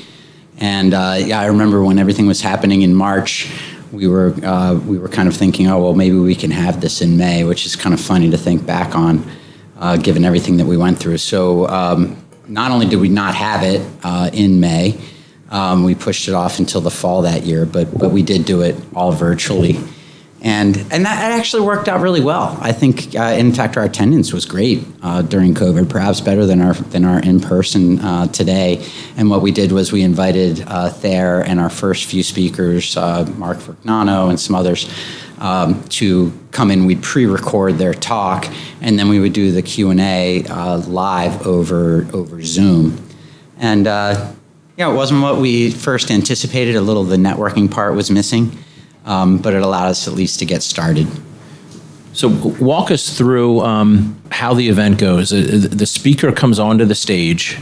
And 0.63 0.95
uh, 0.95 1.17
yeah, 1.19 1.41
I 1.41 1.47
remember 1.47 1.83
when 1.83 1.99
everything 1.99 2.29
was 2.29 2.41
happening 2.41 2.83
in 2.83 2.95
March, 2.95 3.51
we 3.91 4.07
were 4.07 4.33
uh, 4.45 4.75
we 4.75 4.97
were 4.97 5.09
kind 5.09 5.29
of 5.29 5.37
thinking, 5.37 5.67
oh 5.67 5.83
well, 5.83 5.95
maybe 5.95 6.17
we 6.17 6.37
can 6.37 6.53
have 6.53 6.81
this 6.81 7.03
in 7.03 7.17
May, 7.17 7.43
which 7.43 7.67
is 7.67 7.75
kind 7.75 7.93
of 7.93 8.01
funny 8.01 8.31
to 8.31 8.39
think 8.39 8.65
back 8.65 8.95
on, 8.95 9.29
uh, 9.79 9.97
given 9.97 10.25
everything 10.25 10.59
that 10.59 10.67
we 10.67 10.77
went 10.77 11.01
through. 11.01 11.19
So 11.19 11.67
um, 11.67 12.17
not 12.47 12.71
only 12.71 12.87
did 12.87 13.01
we 13.01 13.09
not 13.09 13.35
have 13.35 13.65
it 13.65 13.85
uh, 14.05 14.31
in 14.33 14.61
May, 14.61 15.01
um, 15.51 15.83
we 15.83 15.97
pushed 15.97 16.29
it 16.29 16.35
off 16.35 16.61
until 16.61 16.81
the 16.81 16.93
fall 16.93 17.23
that 17.23 17.43
year, 17.43 17.67
but 17.67 17.99
but 17.99 18.13
we 18.13 18.23
did 18.23 18.45
do 18.45 18.61
it 18.61 18.77
all 18.95 19.11
virtually 19.11 19.81
and 20.43 20.77
and 20.91 21.07
that 21.07 21.33
actually 21.39 21.63
worked 21.63 21.89
out 21.89 22.01
really 22.01 22.21
well. 22.21 22.59
I 22.61 22.73
think, 22.73 23.15
uh, 23.15 23.37
in 23.39 23.53
fact, 23.53 23.77
our 23.77 23.85
attendance 23.85 24.33
was 24.33 24.45
great 24.45 24.85
uh, 25.01 25.23
during 25.23 25.55
COVID, 25.55 25.89
perhaps 25.89 26.21
better 26.21 26.45
than 26.47 26.61
our 26.61 26.75
than 26.75 27.05
our 27.05 27.21
in 27.21 27.41
person 27.41 28.01
uh, 28.01 28.27
today. 28.27 28.85
And 29.17 29.31
what 29.31 29.41
we 29.41 29.53
did 29.53 29.71
was 29.71 29.93
we 29.93 30.03
invited 30.03 30.65
uh, 30.67 30.91
Thayer 30.91 31.43
and 31.43 31.61
our 31.61 31.71
first 31.71 32.07
few 32.07 32.25
speakers, 32.25 32.97
uh, 32.97 33.25
Mark 33.37 33.59
Vergnano 33.59 34.31
and 34.31 34.39
some 34.39 34.57
others. 34.57 34.93
Um, 35.39 35.83
to 35.89 36.33
come 36.53 36.71
in, 36.71 36.87
we'd 36.87 37.03
pre-record 37.03 37.77
their 37.77 37.95
talk, 37.95 38.47
and 38.81 38.97
then 38.97 39.09
we 39.09 39.19
would 39.19 39.33
do 39.33 39.51
the 39.51 39.63
Q 39.63 39.91
and 39.91 40.01
A 40.01 40.45
uh, 40.45 40.79
live 40.79 41.47
over 41.47 42.09
over 42.13 42.43
Zoom. 42.43 42.99
And 43.59 43.87
yeah, 43.87 44.91
it 44.91 44.95
wasn't 44.95 45.23
what 45.23 45.37
we 45.37 45.71
first 45.71 46.11
anticipated. 46.11 46.75
A 46.75 46.81
little 46.81 47.05
the 47.05 47.17
networking 47.17 47.71
part 47.71 47.95
was 47.95 48.11
missing 48.11 48.59
um, 49.05 49.39
but 49.39 49.55
it 49.55 49.63
allowed 49.63 49.89
us 49.89 50.07
at 50.09 50.15
least 50.15 50.39
to 50.41 50.45
get 50.45 50.63
started. 50.63 51.07
So, 52.13 52.29
walk 52.61 52.91
us 52.91 53.17
through 53.17 53.61
um, 53.61 54.21
how 54.31 54.53
the 54.53 54.69
event 54.69 54.99
goes. 54.99 55.33
Uh, 55.33 55.67
the 55.71 55.87
speaker 55.87 56.31
comes 56.31 56.59
onto 56.59 56.85
the 56.85 56.95
stage. 56.95 57.59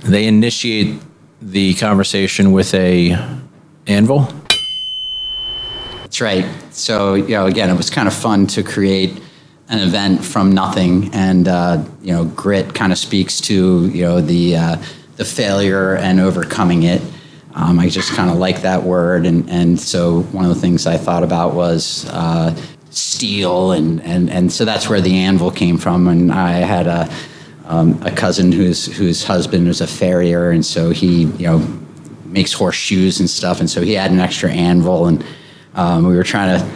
They 0.00 0.26
initiate 0.26 1.00
the 1.42 1.74
conversation 1.74 2.52
with 2.52 2.72
a 2.74 3.18
anvil. 3.86 4.28
That's 6.02 6.20
right. 6.20 6.46
So, 6.70 7.14
you 7.14 7.30
know, 7.30 7.46
again, 7.46 7.68
it 7.68 7.76
was 7.76 7.90
kind 7.90 8.06
of 8.06 8.14
fun 8.14 8.46
to 8.48 8.62
create 8.62 9.20
an 9.68 9.80
event 9.80 10.24
from 10.24 10.52
nothing, 10.52 11.12
and 11.12 11.48
uh, 11.48 11.84
you 12.02 12.12
know, 12.12 12.24
grit 12.26 12.74
kind 12.74 12.92
of 12.92 12.98
speaks 12.98 13.40
to 13.42 13.88
you 13.88 14.02
know 14.02 14.20
the 14.20 14.56
uh, 14.56 14.76
the 15.16 15.24
failure 15.24 15.96
and 15.96 16.20
overcoming 16.20 16.82
it. 16.82 17.02
Um, 17.54 17.78
I 17.78 17.88
just 17.88 18.12
kind 18.12 18.30
of 18.30 18.36
like 18.36 18.62
that 18.62 18.82
word, 18.82 19.26
and 19.26 19.48
and 19.48 19.78
so 19.78 20.22
one 20.32 20.44
of 20.44 20.52
the 20.52 20.60
things 20.60 20.86
I 20.86 20.96
thought 20.96 21.22
about 21.22 21.54
was 21.54 22.04
uh, 22.10 22.54
steel, 22.90 23.72
and 23.72 24.02
and 24.02 24.28
and 24.28 24.52
so 24.52 24.64
that's 24.64 24.88
where 24.88 25.00
the 25.00 25.14
anvil 25.14 25.52
came 25.52 25.78
from. 25.78 26.08
And 26.08 26.32
I 26.32 26.52
had 26.52 26.88
a 26.88 27.08
um, 27.66 28.02
a 28.02 28.10
cousin 28.10 28.50
whose 28.50 28.86
whose 28.96 29.22
husband 29.24 29.68
was 29.68 29.80
a 29.80 29.86
farrier, 29.86 30.50
and 30.50 30.66
so 30.66 30.90
he 30.90 31.24
you 31.24 31.46
know 31.46 31.80
makes 32.24 32.52
horseshoes 32.52 33.20
and 33.20 33.30
stuff, 33.30 33.60
and 33.60 33.70
so 33.70 33.82
he 33.82 33.92
had 33.92 34.10
an 34.10 34.18
extra 34.18 34.50
anvil, 34.50 35.06
and 35.06 35.24
um, 35.74 36.06
we 36.06 36.16
were 36.16 36.24
trying 36.24 36.58
to 36.58 36.68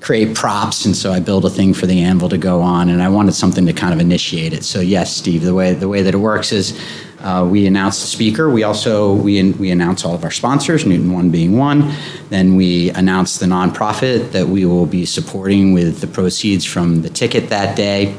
create 0.00 0.34
props, 0.34 0.84
and 0.84 0.96
so 0.96 1.12
I 1.12 1.20
built 1.20 1.44
a 1.44 1.50
thing 1.50 1.72
for 1.72 1.86
the 1.86 2.02
anvil 2.02 2.28
to 2.28 2.38
go 2.38 2.60
on, 2.60 2.88
and 2.88 3.00
I 3.00 3.08
wanted 3.08 3.34
something 3.34 3.66
to 3.66 3.72
kind 3.72 3.94
of 3.94 4.00
initiate 4.00 4.52
it. 4.52 4.64
So 4.64 4.80
yes, 4.80 5.16
Steve, 5.16 5.42
the 5.42 5.54
way 5.54 5.72
the 5.74 5.88
way 5.88 6.02
that 6.02 6.12
it 6.12 6.18
works 6.18 6.52
is 6.52 6.78
uh, 7.24 7.44
we 7.50 7.66
announce 7.66 8.00
the 8.02 8.06
speaker. 8.06 8.50
We 8.50 8.62
also 8.62 9.14
we 9.14 9.52
we 9.52 9.70
announce 9.70 10.04
all 10.04 10.14
of 10.14 10.24
our 10.24 10.30
sponsors, 10.30 10.84
Newton 10.84 11.12
One 11.12 11.30
being 11.30 11.56
one. 11.56 11.92
Then 12.28 12.54
we 12.54 12.90
announce 12.90 13.38
the 13.38 13.46
nonprofit 13.46 14.32
that 14.32 14.46
we 14.46 14.66
will 14.66 14.86
be 14.86 15.06
supporting 15.06 15.72
with 15.72 16.00
the 16.00 16.06
proceeds 16.06 16.64
from 16.64 17.02
the 17.02 17.08
ticket 17.08 17.48
that 17.48 17.76
day. 17.76 18.14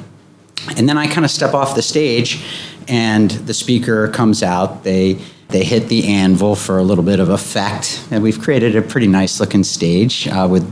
And 0.75 0.89
then 0.89 0.97
I 0.97 1.05
kind 1.07 1.23
of 1.23 1.31
step 1.31 1.53
off 1.53 1.75
the 1.75 1.83
stage, 1.83 2.43
and 2.87 3.29
the 3.31 3.53
speaker 3.53 4.07
comes 4.09 4.41
out. 4.41 4.83
They 4.83 5.19
They 5.49 5.63
hit 5.63 5.89
the 5.89 6.07
anvil 6.07 6.55
for 6.55 6.79
a 6.79 6.83
little 6.83 7.03
bit 7.03 7.19
of 7.19 7.29
effect, 7.29 8.03
and 8.09 8.23
we've 8.23 8.41
created 8.41 8.75
a 8.75 8.81
pretty 8.81 9.07
nice 9.07 9.39
looking 9.39 9.63
stage 9.63 10.27
uh, 10.27 10.47
with 10.49 10.65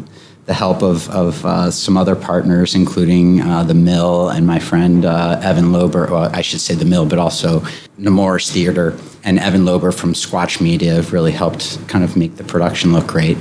the 0.45 0.53
help 0.53 0.81
of, 0.81 1.09
of 1.09 1.45
uh, 1.45 1.71
some 1.71 1.95
other 1.95 2.15
partners, 2.15 2.75
including 2.75 3.41
uh, 3.41 3.63
the 3.63 3.73
Mill 3.73 4.29
and 4.29 4.45
my 4.45 4.59
friend 4.59 5.05
uh, 5.05 5.39
Evan 5.41 5.71
Lober. 5.71 6.09
Well, 6.09 6.29
I 6.33 6.41
should 6.41 6.59
say 6.59 6.75
the 6.75 6.85
Mill, 6.85 7.05
but 7.05 7.17
also 7.17 7.63
Nemours 7.97 8.51
Theater 8.51 8.97
and 9.23 9.39
Evan 9.39 9.61
Lober 9.61 9.93
from 9.93 10.13
Squatch 10.13 10.59
Media 10.59 10.95
have 10.95 11.13
really 11.13 11.31
helped 11.31 11.87
kind 11.87 12.03
of 12.03 12.17
make 12.17 12.35
the 12.35 12.43
production 12.43 12.91
look 12.91 13.07
great. 13.07 13.37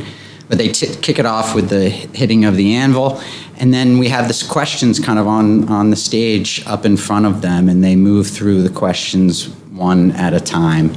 But 0.49 0.59
they 0.59 0.69
t- 0.69 0.95
kick 1.01 1.19
it 1.19 1.27
off 1.27 1.55
with 1.55 1.71
the 1.71 1.89
hitting 1.89 2.45
of 2.45 2.57
the 2.57 2.75
anvil, 2.75 3.21
and 3.57 3.73
then 3.73 3.99
we 3.99 4.09
have 4.09 4.29
this 4.29 4.43
questions 4.43 5.01
kind 5.01 5.19
of 5.19 5.27
on 5.27 5.69
on 5.69 5.91
the 5.91 5.97
stage 5.97 6.63
up 6.67 6.85
in 6.85 6.97
front 6.97 7.27
of 7.27 7.41
them, 7.41 7.69
and 7.69 7.83
they 7.83 7.97
move 7.97 8.29
through 8.29 8.63
the 8.63 8.69
questions 8.69 9.49
one 9.71 10.13
at 10.13 10.35
a 10.35 10.41
time, 10.41 10.93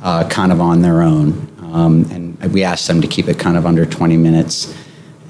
uh, 0.00 0.28
kind 0.28 0.52
of 0.52 0.60
on 0.60 0.82
their 0.82 1.00
own. 1.02 1.48
Um, 1.60 2.04
and 2.10 2.52
we 2.52 2.62
ask 2.62 2.86
them 2.86 3.00
to 3.00 3.08
keep 3.08 3.26
it 3.28 3.38
kind 3.38 3.56
of 3.56 3.64
under 3.64 3.86
20 3.86 4.16
minutes 4.16 4.74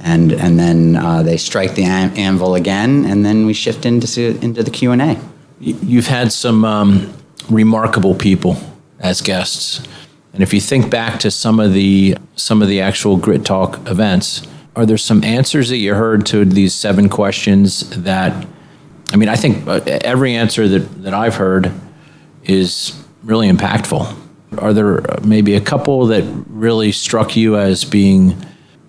and 0.03 0.33
and 0.33 0.59
then 0.59 0.97
uh, 0.97 1.23
they 1.23 1.37
strike 1.37 1.75
the 1.75 1.85
an- 1.85 2.17
anvil 2.17 2.55
again, 2.55 3.05
and 3.05 3.25
then 3.25 3.47
we 3.47 3.53
shift 3.53 3.85
into 3.87 4.39
into 4.43 4.63
the 4.63 4.71
Q 4.71 4.93
and 4.93 5.03
A. 5.03 5.21
You've 5.61 6.07
had 6.07 6.33
some 6.33 6.65
um, 6.65 7.13
remarkable 7.51 8.15
people 8.15 8.57
as 8.99 9.21
guests, 9.21 9.87
and 10.33 10.43
if 10.43 10.55
you 10.55 10.61
think 10.61 10.91
back 10.91 11.21
to 11.21 11.31
some 11.31 11.61
of 11.61 11.73
the 11.73 12.17
some 12.37 12.63
of 12.63 12.69
the 12.69 12.81
actual 12.81 13.17
Grit 13.17 13.45
Talk 13.45 13.79
events, 13.87 14.47
are 14.77 14.87
there 14.87 14.99
some 14.99 15.23
answers 15.25 15.69
that 15.69 15.77
you 15.77 15.95
heard 15.95 16.27
to 16.27 16.45
these 16.45 16.75
seven 16.75 17.09
questions 17.09 17.91
that? 18.03 18.47
I 19.13 19.17
mean, 19.17 19.29
I 19.29 19.37
think 19.37 19.67
uh, 19.67 19.81
every 19.87 20.35
answer 20.37 20.69
that, 20.69 21.03
that 21.03 21.15
I've 21.15 21.35
heard 21.35 21.73
is 22.45 22.95
really 23.25 23.51
impactful. 23.51 24.17
Are 24.59 24.73
there 24.73 25.03
maybe 25.25 25.55
a 25.55 25.61
couple 25.61 26.07
that 26.07 26.25
really 26.49 26.93
struck 26.93 27.37
you 27.37 27.57
as 27.57 27.85
being 27.85 28.37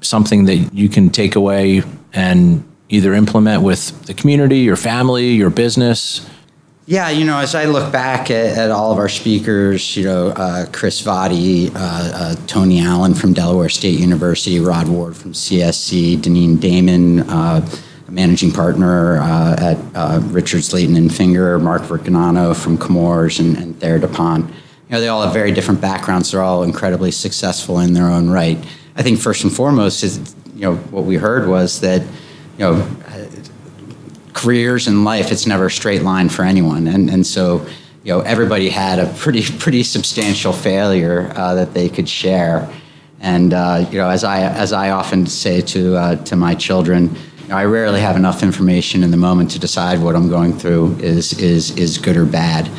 something 0.02 0.46
that 0.46 0.74
you 0.74 0.90
can 0.90 1.10
take 1.10 1.36
away 1.36 1.84
and 2.14 2.64
either 2.90 3.14
implement 3.14 3.64
with 3.64 4.06
the 4.06 4.14
community, 4.14 4.60
your 4.60 4.76
family, 4.76 5.30
your 5.30 5.50
business? 5.50 6.28
Yeah, 6.88 7.10
you 7.10 7.24
know, 7.24 7.38
as 7.38 7.56
I 7.56 7.66
look 7.66 7.92
back 7.92 8.32
at, 8.32 8.58
at 8.58 8.72
all 8.72 8.92
of 8.92 8.98
our 8.98 9.08
speakers, 9.08 9.96
you 9.96 10.04
know, 10.04 10.30
uh, 10.30 10.66
Kris 10.74 11.02
Vaddi, 11.02 11.74
uh, 11.74 11.78
uh, 11.80 12.36
Tony 12.48 12.82
Allen 12.82 13.14
from 13.14 13.34
Delaware 13.34 13.70
State 13.70 14.00
University, 14.00 14.60
Rod 14.60 14.90
Ward 14.90 15.16
from 15.16 15.32
CSC, 15.32 16.18
Deneen 16.18 16.60
Damon, 16.60 17.22
uh, 17.30 17.66
managing 18.10 18.52
partner 18.52 19.20
uh, 19.20 19.56
at 19.58 19.78
uh, 19.96 20.20
Richards 20.24 20.74
Layton 20.74 20.98
and 20.98 21.14
Finger, 21.14 21.58
Mark 21.60 21.84
Vergnano 21.84 22.56
from 22.56 22.78
Chemours, 22.78 23.40
and, 23.40 23.58
and 23.58 23.80
Thayer 23.80 24.00
DuPont. 24.00 24.50
You 24.50 24.54
know, 24.90 25.00
they 25.00 25.08
all 25.08 25.22
have 25.22 25.34
very 25.34 25.54
different 25.54 25.80
backgrounds. 25.80 26.32
They're 26.32 26.42
all 26.42 26.64
incredibly 26.64 27.12
successful 27.12 27.80
in 27.80 27.94
their 27.94 28.08
own 28.08 28.30
right. 28.30 28.58
I 28.96 29.04
think 29.04 29.20
first 29.20 29.44
and 29.44 29.54
foremost 29.54 30.04
is 30.04 30.36
you 30.56 30.62
know 30.62 30.76
what 30.76 31.06
we 31.06 31.16
heard 31.16 31.48
was 31.48 31.82
that 31.82 32.02
you 32.02 32.60
know 32.60 32.88
careers 34.34 34.88
in 34.88 35.04
life 35.04 35.32
it's 35.32 35.46
never 35.46 35.68
a 35.68 35.72
straight 35.72 36.04
line 36.04 36.30
for 36.30 36.44
anyone 36.44 36.88
and 36.88 37.10
and 37.10 37.26
so 37.26 37.66
you 38.04 38.14
know 38.14 38.22
everybody 38.22 38.70
had 38.70 39.00
a 39.00 39.08
pretty 39.18 39.44
pretty 39.60 39.84
substantial 39.84 40.54
failure 40.54 41.32
uh, 41.36 41.56
that 41.56 41.74
they 41.74 41.90
could 41.90 42.08
share 42.08 42.70
and 43.20 43.54
uh, 43.54 43.86
you 43.92 43.98
know 43.98 44.10
as 44.10 44.24
I 44.24 44.42
as 44.42 44.74
I 44.74 44.92
often 44.92 45.26
say 45.26 45.62
to 45.62 45.96
uh, 45.96 46.16
to 46.24 46.36
my 46.36 46.56
children 46.56 47.16
you 47.42 47.48
know, 47.48 47.58
I 47.58 47.66
rarely 47.66 48.02
have 48.02 48.16
enough 48.16 48.44
information 48.44 49.04
in 49.04 49.12
the 49.12 49.18
moment 49.18 49.52
to 49.52 49.60
decide 49.60 50.00
what 50.00 50.16
I'm 50.16 50.30
going 50.30 50.54
through 50.54 50.98
is 51.00 51.34
is 51.40 51.72
is 51.78 51.98
good 51.98 52.18
or 52.18 52.26
bad 52.26 52.70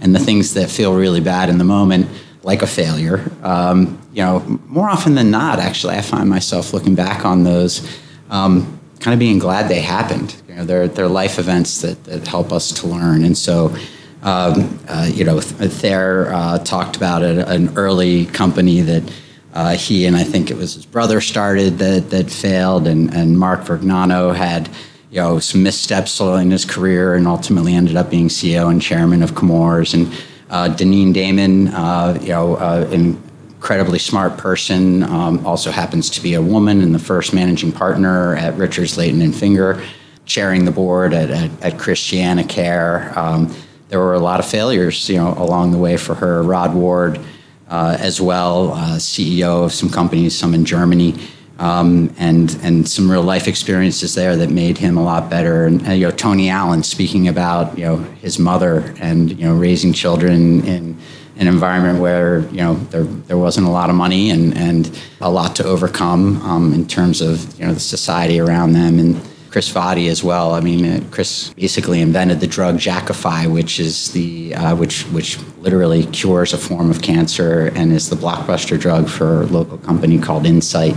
and 0.00 0.14
the 0.14 0.18
things 0.18 0.54
that 0.54 0.68
feel 0.68 0.94
really 0.94 1.20
bad 1.20 1.48
in 1.48 1.58
the 1.58 1.64
moment 1.64 2.08
like 2.42 2.62
a 2.62 2.66
failure. 2.66 3.30
Um, 3.42 4.01
you 4.12 4.22
know, 4.22 4.40
more 4.66 4.88
often 4.88 5.14
than 5.14 5.30
not, 5.30 5.58
actually, 5.58 5.94
I 5.94 6.02
find 6.02 6.28
myself 6.28 6.72
looking 6.72 6.94
back 6.94 7.24
on 7.24 7.44
those, 7.44 7.86
um, 8.30 8.78
kind 9.00 9.14
of 9.14 9.18
being 9.18 9.38
glad 9.38 9.68
they 9.68 9.80
happened. 9.80 10.40
You 10.48 10.56
know, 10.56 10.64
they're, 10.64 10.88
they're 10.88 11.08
life 11.08 11.38
events 11.38 11.80
that, 11.80 12.04
that 12.04 12.26
help 12.26 12.52
us 12.52 12.72
to 12.80 12.86
learn. 12.86 13.24
And 13.24 13.36
so, 13.36 13.74
um, 14.22 14.78
uh, 14.88 15.10
you 15.12 15.24
know, 15.24 15.40
Thayer 15.40 16.30
uh, 16.32 16.58
talked 16.58 16.96
about 16.96 17.22
an 17.22 17.76
early 17.76 18.26
company 18.26 18.80
that 18.82 19.12
uh, 19.54 19.76
he 19.76 20.06
and 20.06 20.16
I 20.16 20.24
think 20.24 20.50
it 20.50 20.56
was 20.56 20.74
his 20.74 20.86
brother 20.86 21.20
started 21.20 21.78
that, 21.78 22.10
that 22.10 22.30
failed, 22.30 22.86
and, 22.86 23.12
and 23.12 23.38
Mark 23.38 23.60
Vergnano 23.60 24.34
had 24.34 24.68
you 25.10 25.20
know 25.20 25.38
some 25.40 25.62
missteps 25.62 26.20
in 26.20 26.50
his 26.50 26.64
career 26.64 27.14
and 27.14 27.26
ultimately 27.26 27.74
ended 27.74 27.96
up 27.96 28.08
being 28.08 28.28
CEO 28.28 28.70
and 28.70 28.80
chairman 28.80 29.22
of 29.22 29.32
Chemours. 29.32 29.92
And 29.92 30.10
uh, 30.48 30.74
Deneen 30.74 31.12
Damon, 31.12 31.68
uh, 31.68 32.18
you 32.22 32.28
know, 32.28 32.56
uh, 32.56 32.88
an 32.90 33.22
incredibly 33.62 34.00
smart 34.00 34.36
person, 34.36 35.04
um, 35.04 35.46
also 35.46 35.70
happens 35.70 36.10
to 36.10 36.20
be 36.20 36.34
a 36.34 36.42
woman 36.42 36.82
and 36.82 36.92
the 36.92 36.98
first 36.98 37.32
managing 37.32 37.70
partner 37.70 38.34
at 38.34 38.52
Richards, 38.56 38.98
Layton 38.98 39.22
and 39.22 39.32
Finger, 39.32 39.80
chairing 40.26 40.64
the 40.64 40.72
board 40.72 41.14
at, 41.14 41.30
at, 41.30 41.62
at 41.62 41.78
Christiana 41.78 42.42
Care. 42.42 43.16
Um, 43.16 43.54
there 43.88 44.00
were 44.00 44.14
a 44.14 44.18
lot 44.18 44.40
of 44.40 44.46
failures, 44.46 45.08
you 45.08 45.18
know, 45.18 45.34
along 45.38 45.70
the 45.70 45.78
way 45.78 45.96
for 45.96 46.16
her. 46.16 46.42
Rod 46.42 46.74
Ward, 46.74 47.20
uh, 47.68 47.96
as 48.00 48.20
well, 48.20 48.72
uh, 48.72 48.96
CEO 48.96 49.64
of 49.64 49.72
some 49.72 49.88
companies, 49.88 50.36
some 50.36 50.54
in 50.54 50.64
Germany 50.64 51.14
um, 51.60 52.12
and 52.18 52.58
and 52.62 52.88
some 52.88 53.08
real 53.08 53.22
life 53.22 53.46
experiences 53.46 54.16
there 54.16 54.36
that 54.36 54.50
made 54.50 54.76
him 54.76 54.96
a 54.96 55.02
lot 55.02 55.30
better. 55.30 55.66
And, 55.66 55.86
you 55.86 56.08
know, 56.08 56.10
Tony 56.10 56.48
Allen 56.48 56.82
speaking 56.82 57.28
about 57.28 57.78
you 57.78 57.84
know 57.84 57.98
his 58.20 58.40
mother 58.40 58.92
and 58.98 59.30
you 59.38 59.46
know 59.46 59.54
raising 59.54 59.92
children 59.92 60.64
in 60.66 60.98
an 61.42 61.48
environment 61.48 61.98
where 62.00 62.40
you 62.50 62.58
know 62.58 62.74
there 62.92 63.04
there 63.28 63.36
wasn't 63.36 63.66
a 63.66 63.70
lot 63.70 63.90
of 63.90 63.96
money 63.96 64.30
and 64.30 64.56
and 64.56 64.98
a 65.20 65.30
lot 65.30 65.54
to 65.56 65.64
overcome 65.64 66.40
um, 66.42 66.72
in 66.72 66.86
terms 66.86 67.20
of 67.20 67.58
you 67.58 67.66
know 67.66 67.74
the 67.74 67.80
society 67.80 68.40
around 68.40 68.72
them 68.72 68.98
and. 68.98 69.20
Kris 69.52 69.70
Vaddi 69.70 70.08
as 70.08 70.24
well. 70.24 70.54
I 70.54 70.60
mean, 70.60 70.82
uh, 70.86 71.04
Kris 71.10 71.52
basically 71.52 72.00
invented 72.00 72.40
the 72.40 72.46
drug 72.46 72.78
Jakafi, 72.78 73.52
which 73.52 73.78
is 73.78 74.10
the 74.12 74.54
uh, 74.54 74.74
which 74.74 75.02
which 75.12 75.38
literally 75.58 76.06
cures 76.06 76.54
a 76.54 76.56
form 76.56 76.90
of 76.90 77.02
cancer 77.02 77.70
and 77.74 77.92
is 77.92 78.08
the 78.08 78.16
blockbuster 78.16 78.80
drug 78.80 79.10
for 79.10 79.42
a 79.42 79.46
local 79.58 79.76
company 79.76 80.18
called 80.18 80.44
Incyte, 80.44 80.96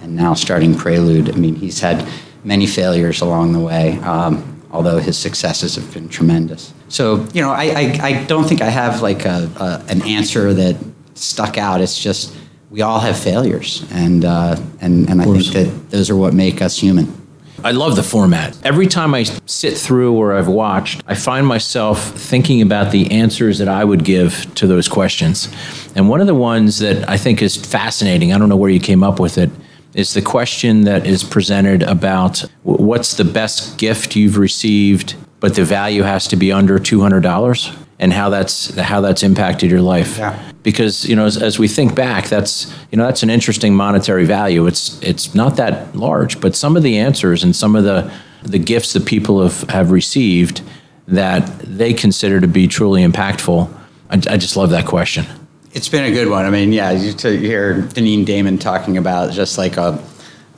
and 0.00 0.16
now 0.16 0.32
starting 0.32 0.74
Prelude. 0.74 1.28
I 1.28 1.36
mean, 1.36 1.54
he's 1.54 1.80
had 1.80 2.08
many 2.44 2.66
failures 2.66 3.20
along 3.20 3.52
the 3.52 3.60
way, 3.60 3.98
um, 3.98 4.61
although 4.72 4.98
his 4.98 5.18
successes 5.18 5.76
have 5.76 5.92
been 5.92 6.08
tremendous. 6.08 6.72
So, 6.88 7.26
you 7.32 7.42
know, 7.42 7.50
I, 7.50 7.64
I, 7.64 7.98
I 8.02 8.24
don't 8.24 8.44
think 8.44 8.62
I 8.62 8.70
have 8.70 9.02
like 9.02 9.24
a, 9.24 9.50
a, 9.56 9.84
an 9.88 10.02
answer 10.02 10.52
that 10.54 10.76
stuck 11.14 11.58
out. 11.58 11.80
It's 11.80 11.98
just 11.98 12.34
we 12.70 12.80
all 12.80 13.00
have 13.00 13.18
failures, 13.18 13.84
and 13.92 14.24
uh, 14.24 14.56
and 14.80 15.08
and 15.10 15.20
I 15.20 15.24
think 15.24 15.46
that 15.48 15.90
those 15.90 16.08
are 16.08 16.16
what 16.16 16.32
make 16.32 16.62
us 16.62 16.78
human. 16.78 17.22
I 17.64 17.70
love 17.70 17.94
the 17.94 18.02
format. 18.02 18.58
Every 18.64 18.88
time 18.88 19.14
I 19.14 19.22
sit 19.46 19.76
through 19.76 20.14
or 20.14 20.32
I've 20.32 20.48
watched, 20.48 21.02
I 21.06 21.14
find 21.14 21.46
myself 21.46 22.02
thinking 22.02 22.60
about 22.60 22.90
the 22.90 23.12
answers 23.12 23.58
that 23.58 23.68
I 23.68 23.84
would 23.84 24.04
give 24.04 24.52
to 24.56 24.66
those 24.66 24.88
questions. 24.88 25.48
And 25.94 26.08
one 26.08 26.20
of 26.20 26.26
the 26.26 26.34
ones 26.34 26.80
that 26.80 27.08
I 27.08 27.16
think 27.18 27.40
is 27.40 27.56
fascinating, 27.56 28.32
I 28.32 28.38
don't 28.38 28.48
know 28.48 28.56
where 28.56 28.70
you 28.70 28.80
came 28.80 29.04
up 29.04 29.20
with 29.20 29.38
it, 29.38 29.50
is 29.94 30.14
the 30.14 30.22
question 30.22 30.82
that 30.82 31.06
is 31.06 31.22
presented 31.22 31.82
about 31.82 32.44
what's 32.62 33.16
the 33.16 33.24
best 33.24 33.78
gift 33.78 34.16
you've 34.16 34.38
received, 34.38 35.14
but 35.40 35.54
the 35.54 35.64
value 35.64 36.02
has 36.02 36.26
to 36.28 36.36
be 36.36 36.50
under 36.50 36.78
$200 36.78 37.76
and 37.98 38.12
how 38.12 38.28
that's 38.30 38.74
how 38.76 39.00
that's 39.00 39.22
impacted 39.22 39.70
your 39.70 39.80
life. 39.80 40.18
Yeah. 40.18 40.52
Because 40.64 41.04
you 41.04 41.14
know, 41.14 41.26
as, 41.26 41.40
as, 41.40 41.58
we 41.58 41.68
think 41.68 41.94
back, 41.94 42.26
that's 42.26 42.72
you 42.90 42.98
know 42.98 43.04
that's 43.04 43.22
an 43.22 43.30
interesting 43.30 43.74
monetary 43.74 44.24
value. 44.24 44.66
It's 44.66 45.00
it's 45.02 45.34
not 45.36 45.56
that 45.56 45.94
large, 45.94 46.40
but 46.40 46.56
some 46.56 46.76
of 46.76 46.82
the 46.82 46.98
answers 46.98 47.44
and 47.44 47.54
some 47.54 47.76
of 47.76 47.84
the 47.84 48.12
the 48.42 48.58
gifts 48.58 48.92
that 48.94 49.06
people 49.06 49.40
have, 49.40 49.62
have 49.70 49.92
received 49.92 50.62
that 51.06 51.46
they 51.60 51.94
consider 51.94 52.40
to 52.40 52.48
be 52.48 52.66
truly 52.66 53.06
impactful. 53.06 53.72
I, 54.10 54.14
I 54.14 54.36
just 54.36 54.56
love 54.56 54.70
that 54.70 54.86
question. 54.86 55.24
It's 55.74 55.88
been 55.88 56.04
a 56.04 56.10
good 56.10 56.28
one. 56.28 56.44
I 56.44 56.50
mean, 56.50 56.70
yeah, 56.70 56.90
you 56.90 57.14
to 57.14 57.38
hear 57.38 57.76
Deneen 57.76 58.26
Damon 58.26 58.58
talking 58.58 58.98
about 58.98 59.32
just 59.32 59.56
like 59.56 59.78
a 59.78 60.02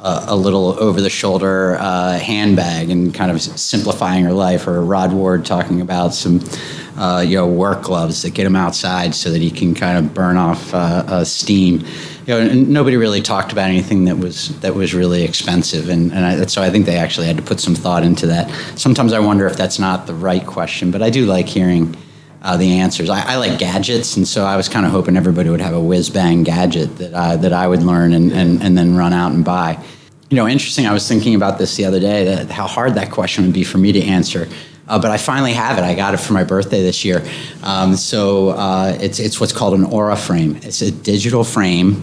a, 0.00 0.36
little 0.36 0.78
over 0.78 1.00
the 1.00 1.08
shoulder 1.08 1.76
uh, 1.80 2.18
handbag 2.18 2.90
and 2.90 3.14
kind 3.14 3.30
of 3.30 3.40
simplifying 3.40 4.24
her 4.24 4.32
life, 4.32 4.66
or 4.66 4.82
Rod 4.82 5.12
Ward 5.12 5.46
talking 5.46 5.80
about 5.80 6.14
some 6.14 6.40
uh, 6.98 7.24
you 7.26 7.36
know 7.36 7.46
work 7.46 7.82
gloves 7.82 8.22
that 8.22 8.34
get 8.34 8.44
him 8.44 8.56
outside 8.56 9.14
so 9.14 9.30
that 9.30 9.40
he 9.40 9.50
can 9.50 9.74
kind 9.74 9.98
of 9.98 10.12
burn 10.12 10.36
off 10.36 10.74
uh, 10.74 11.04
uh 11.06 11.24
steam. 11.24 11.86
You 12.26 12.34
know, 12.34 12.52
nobody 12.52 12.96
really 12.96 13.22
talked 13.22 13.52
about 13.52 13.70
anything 13.70 14.06
that 14.06 14.18
was 14.18 14.58
that 14.60 14.74
was 14.74 14.94
really 14.94 15.22
expensive, 15.22 15.88
and, 15.90 16.12
and 16.12 16.24
I, 16.24 16.46
so 16.46 16.60
I 16.60 16.70
think 16.70 16.86
they 16.86 16.96
actually 16.96 17.28
had 17.28 17.36
to 17.36 17.42
put 17.42 17.60
some 17.60 17.76
thought 17.76 18.02
into 18.02 18.26
that. 18.26 18.50
Sometimes 18.76 19.12
I 19.12 19.20
wonder 19.20 19.46
if 19.46 19.56
that's 19.56 19.78
not 19.78 20.08
the 20.08 20.14
right 20.14 20.44
question, 20.44 20.90
but 20.90 21.02
I 21.02 21.10
do 21.10 21.24
like 21.24 21.46
hearing 21.46 21.96
uh, 22.44 22.58
the 22.58 22.78
answers. 22.78 23.08
I, 23.08 23.32
I, 23.32 23.36
like 23.36 23.58
gadgets, 23.58 24.18
and 24.18 24.28
so 24.28 24.44
I 24.44 24.56
was 24.56 24.68
kind 24.68 24.84
of 24.84 24.92
hoping 24.92 25.16
everybody 25.16 25.48
would 25.48 25.62
have 25.62 25.72
a 25.72 25.80
whiz 25.80 26.10
bang 26.10 26.42
gadget 26.42 26.98
that 26.98 27.14
I, 27.14 27.36
that 27.36 27.54
I 27.54 27.66
would 27.66 27.82
learn 27.82 28.12
and, 28.12 28.30
and, 28.32 28.62
and 28.62 28.76
then 28.76 28.94
run 28.94 29.14
out 29.14 29.32
and 29.32 29.42
buy. 29.42 29.82
You 30.28 30.36
know, 30.36 30.46
interesting. 30.46 30.86
I 30.86 30.92
was 30.92 31.08
thinking 31.08 31.34
about 31.34 31.58
this 31.58 31.74
the 31.76 31.86
other 31.86 31.98
day 31.98 32.26
that 32.26 32.50
how 32.50 32.66
hard 32.66 32.94
that 32.96 33.10
question 33.10 33.44
would 33.44 33.54
be 33.54 33.64
for 33.64 33.78
me 33.78 33.92
to 33.92 34.02
answer. 34.02 34.46
Uh, 34.86 34.98
but 35.00 35.10
I 35.10 35.16
finally 35.16 35.54
have 35.54 35.78
it. 35.78 35.84
I 35.84 35.94
got 35.94 36.12
it 36.12 36.18
for 36.18 36.34
my 36.34 36.44
birthday 36.44 36.82
this 36.82 37.02
year. 37.02 37.26
Um, 37.62 37.96
so 37.96 38.50
uh, 38.50 38.98
it's, 39.00 39.18
it's 39.18 39.40
what's 39.40 39.54
called 39.54 39.72
an 39.72 39.84
Aura 39.84 40.14
frame. 40.14 40.56
It's 40.56 40.82
a 40.82 40.92
digital 40.92 41.44
frame, 41.44 42.02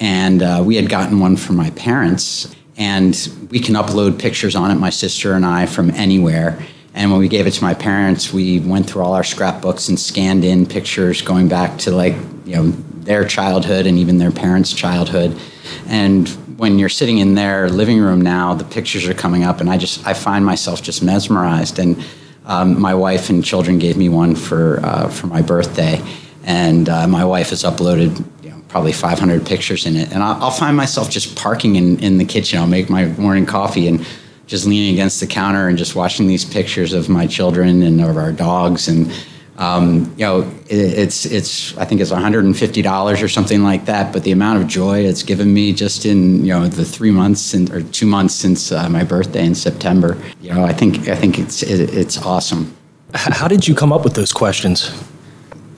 and 0.00 0.42
uh, 0.42 0.62
we 0.66 0.74
had 0.74 0.88
gotten 0.88 1.20
one 1.20 1.36
from 1.36 1.54
my 1.54 1.70
parents, 1.70 2.52
and 2.76 3.14
we 3.50 3.60
can 3.60 3.76
upload 3.76 4.18
pictures 4.18 4.56
on 4.56 4.72
it, 4.72 4.74
my 4.74 4.90
sister 4.90 5.34
and 5.34 5.46
I, 5.46 5.66
from 5.66 5.90
anywhere. 5.92 6.60
And 6.94 7.10
when 7.10 7.20
we 7.20 7.28
gave 7.28 7.46
it 7.46 7.52
to 7.52 7.62
my 7.62 7.74
parents, 7.74 8.32
we 8.32 8.60
went 8.60 8.90
through 8.90 9.02
all 9.02 9.14
our 9.14 9.24
scrapbooks 9.24 9.88
and 9.88 9.98
scanned 9.98 10.44
in 10.44 10.66
pictures 10.66 11.22
going 11.22 11.48
back 11.48 11.78
to 11.78 11.92
like, 11.92 12.14
you 12.44 12.56
know, 12.56 12.70
their 13.00 13.24
childhood 13.24 13.86
and 13.86 13.98
even 13.98 14.18
their 14.18 14.32
parents' 14.32 14.72
childhood. 14.72 15.38
And 15.86 16.28
when 16.58 16.78
you're 16.78 16.88
sitting 16.88 17.18
in 17.18 17.34
their 17.34 17.70
living 17.70 18.00
room 18.00 18.20
now, 18.20 18.54
the 18.54 18.64
pictures 18.64 19.08
are 19.08 19.14
coming 19.14 19.44
up, 19.44 19.60
and 19.60 19.70
I 19.70 19.78
just 19.78 20.06
I 20.06 20.14
find 20.14 20.44
myself 20.44 20.82
just 20.82 21.02
mesmerized. 21.02 21.78
And 21.78 22.04
um, 22.44 22.80
my 22.80 22.94
wife 22.94 23.30
and 23.30 23.44
children 23.44 23.78
gave 23.78 23.96
me 23.96 24.08
one 24.08 24.34
for 24.34 24.80
uh, 24.82 25.08
for 25.08 25.26
my 25.26 25.42
birthday, 25.42 26.02
and 26.44 26.88
uh, 26.88 27.06
my 27.06 27.24
wife 27.24 27.50
has 27.50 27.62
uploaded 27.62 28.24
you 28.42 28.50
know, 28.50 28.62
probably 28.68 28.92
500 28.92 29.46
pictures 29.46 29.86
in 29.86 29.96
it. 29.96 30.12
And 30.12 30.22
I'll, 30.22 30.44
I'll 30.44 30.50
find 30.50 30.76
myself 30.76 31.08
just 31.08 31.36
parking 31.36 31.76
in, 31.76 31.98
in 32.00 32.18
the 32.18 32.24
kitchen. 32.24 32.58
I'll 32.58 32.66
make 32.66 32.90
my 32.90 33.06
morning 33.06 33.46
coffee 33.46 33.88
and 33.88 34.06
just 34.50 34.66
leaning 34.66 34.92
against 34.92 35.20
the 35.20 35.26
counter 35.28 35.68
and 35.68 35.78
just 35.78 35.94
watching 35.94 36.26
these 36.26 36.44
pictures 36.44 36.92
of 36.92 37.08
my 37.08 37.24
children 37.24 37.82
and 37.84 38.00
of 38.00 38.16
our 38.16 38.32
dogs 38.32 38.88
and 38.88 39.10
um, 39.58 40.12
you 40.16 40.24
know 40.26 40.40
it, 40.68 40.98
it's 40.98 41.24
it's 41.24 41.76
I 41.78 41.84
think 41.84 42.00
it's 42.00 42.10
150 42.10 42.82
dollars 42.82 43.22
or 43.22 43.28
something 43.28 43.62
like 43.62 43.84
that 43.84 44.12
but 44.12 44.24
the 44.24 44.32
amount 44.32 44.60
of 44.60 44.66
joy 44.66 45.04
it's 45.04 45.22
given 45.22 45.54
me 45.54 45.72
just 45.72 46.04
in 46.04 46.44
you 46.44 46.52
know 46.52 46.66
the 46.66 46.84
three 46.84 47.12
months 47.12 47.54
and, 47.54 47.70
or 47.70 47.80
two 47.80 48.06
months 48.06 48.34
since 48.34 48.72
uh, 48.72 48.88
my 48.88 49.04
birthday 49.04 49.46
in 49.46 49.54
September 49.54 50.20
you 50.40 50.52
know 50.52 50.64
I 50.64 50.72
think 50.72 51.08
I 51.08 51.14
think 51.14 51.38
it's 51.38 51.62
it, 51.62 51.94
it's 51.94 52.18
awesome 52.20 52.74
How 53.14 53.46
did 53.46 53.68
you 53.68 53.74
come 53.76 53.92
up 53.92 54.02
with 54.02 54.14
those 54.14 54.32
questions? 54.32 54.92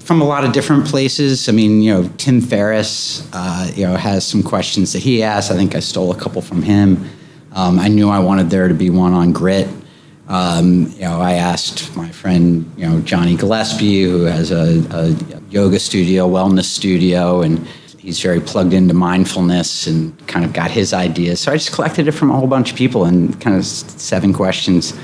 from 0.02 0.20
a 0.20 0.24
lot 0.24 0.44
of 0.44 0.52
different 0.52 0.84
places. 0.84 1.48
I 1.48 1.52
mean, 1.52 1.80
you 1.80 1.94
know, 1.94 2.10
Tim 2.18 2.40
Ferriss, 2.40 3.24
uh, 3.32 3.70
you 3.72 3.86
know, 3.86 3.94
has 3.94 4.26
some 4.26 4.42
questions 4.42 4.92
that 4.94 4.98
he 4.98 5.22
asked. 5.22 5.52
I 5.52 5.54
think 5.54 5.76
I 5.76 5.80
stole 5.80 6.10
a 6.10 6.18
couple 6.18 6.42
from 6.42 6.60
him. 6.60 7.08
Um, 7.54 7.78
I 7.78 7.88
knew 7.88 8.08
I 8.08 8.18
wanted 8.18 8.50
there 8.50 8.68
to 8.68 8.74
be 8.74 8.90
one 8.90 9.12
on 9.12 9.32
grit. 9.32 9.68
Um, 10.28 10.90
you 10.92 11.02
know, 11.02 11.20
I 11.20 11.34
asked 11.34 11.94
my 11.96 12.10
friend, 12.10 12.70
you 12.76 12.88
know, 12.88 13.00
Johnny 13.00 13.36
Gillespie, 13.36 14.04
who 14.04 14.22
has 14.22 14.50
a, 14.50 14.82
a 14.90 15.08
yoga 15.50 15.78
studio, 15.78 16.28
wellness 16.28 16.64
studio, 16.64 17.42
and 17.42 17.66
he's 17.98 18.20
very 18.20 18.40
plugged 18.40 18.72
into 18.72 18.94
mindfulness 18.94 19.86
and 19.86 20.26
kind 20.26 20.44
of 20.44 20.52
got 20.52 20.70
his 20.70 20.92
ideas. 20.92 21.40
So 21.40 21.52
I 21.52 21.56
just 21.56 21.72
collected 21.72 22.08
it 22.08 22.12
from 22.12 22.30
a 22.30 22.36
whole 22.36 22.46
bunch 22.46 22.70
of 22.72 22.76
people 22.76 23.04
and 23.04 23.38
kind 23.40 23.56
of 23.56 23.64
seven 23.64 24.32
questions 24.32 24.94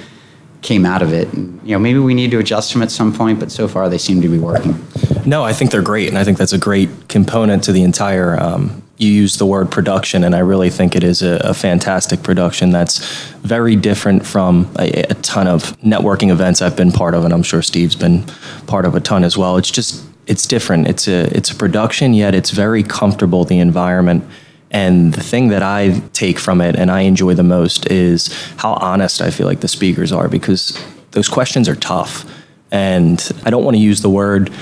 came 0.62 0.86
out 0.86 1.02
of 1.02 1.12
it. 1.12 1.32
And, 1.34 1.60
you 1.62 1.72
know, 1.72 1.78
maybe 1.78 1.98
we 1.98 2.14
need 2.14 2.30
to 2.30 2.38
adjust 2.38 2.72
them 2.72 2.82
at 2.82 2.90
some 2.90 3.12
point, 3.12 3.38
but 3.38 3.52
so 3.52 3.68
far 3.68 3.88
they 3.88 3.98
seem 3.98 4.20
to 4.22 4.28
be 4.28 4.38
working. 4.38 4.84
No, 5.26 5.44
I 5.44 5.52
think 5.52 5.70
they're 5.70 5.82
great, 5.82 6.08
and 6.08 6.16
I 6.16 6.24
think 6.24 6.38
that's 6.38 6.54
a 6.54 6.58
great 6.58 6.88
component 7.08 7.62
to 7.64 7.72
the 7.72 7.82
entire. 7.82 8.40
Um, 8.40 8.82
you 8.98 9.10
use 9.10 9.36
the 9.36 9.46
word 9.46 9.70
production, 9.70 10.24
and 10.24 10.34
I 10.34 10.40
really 10.40 10.70
think 10.70 10.96
it 10.96 11.04
is 11.04 11.22
a, 11.22 11.40
a 11.44 11.54
fantastic 11.54 12.22
production 12.22 12.70
that's 12.70 12.98
very 13.36 13.76
different 13.76 14.26
from 14.26 14.70
a, 14.78 14.90
a 15.10 15.14
ton 15.14 15.46
of 15.46 15.76
networking 15.80 16.30
events 16.30 16.60
I've 16.60 16.76
been 16.76 16.90
part 16.90 17.14
of, 17.14 17.24
and 17.24 17.32
I'm 17.32 17.44
sure 17.44 17.62
Steve's 17.62 17.94
been 17.94 18.24
part 18.66 18.84
of 18.84 18.96
a 18.96 19.00
ton 19.00 19.22
as 19.22 19.38
well. 19.38 19.56
It's 19.56 19.70
just 19.70 20.04
it's 20.26 20.46
different. 20.46 20.88
It's 20.88 21.06
a 21.06 21.34
it's 21.36 21.50
a 21.50 21.54
production, 21.54 22.12
yet 22.12 22.34
it's 22.34 22.50
very 22.50 22.82
comfortable. 22.82 23.44
The 23.44 23.60
environment. 23.60 24.24
And 24.70 25.14
the 25.14 25.22
thing 25.22 25.48
that 25.48 25.62
I 25.62 26.00
take 26.12 26.38
from 26.38 26.60
it 26.60 26.76
and 26.76 26.90
I 26.90 27.00
enjoy 27.02 27.32
the 27.32 27.42
most 27.42 27.90
is 27.90 28.30
how 28.58 28.74
honest 28.74 29.22
I 29.22 29.30
feel 29.30 29.46
like 29.46 29.60
the 29.60 29.68
speakers 29.68 30.12
are 30.12 30.28
because 30.28 30.78
those 31.12 31.26
questions 31.26 31.70
are 31.70 31.74
tough. 31.74 32.30
And 32.70 33.18
I 33.46 33.50
don't 33.50 33.64
want 33.64 33.78
to 33.78 33.82
use 33.82 34.02
the 34.02 34.10
word 34.10 34.52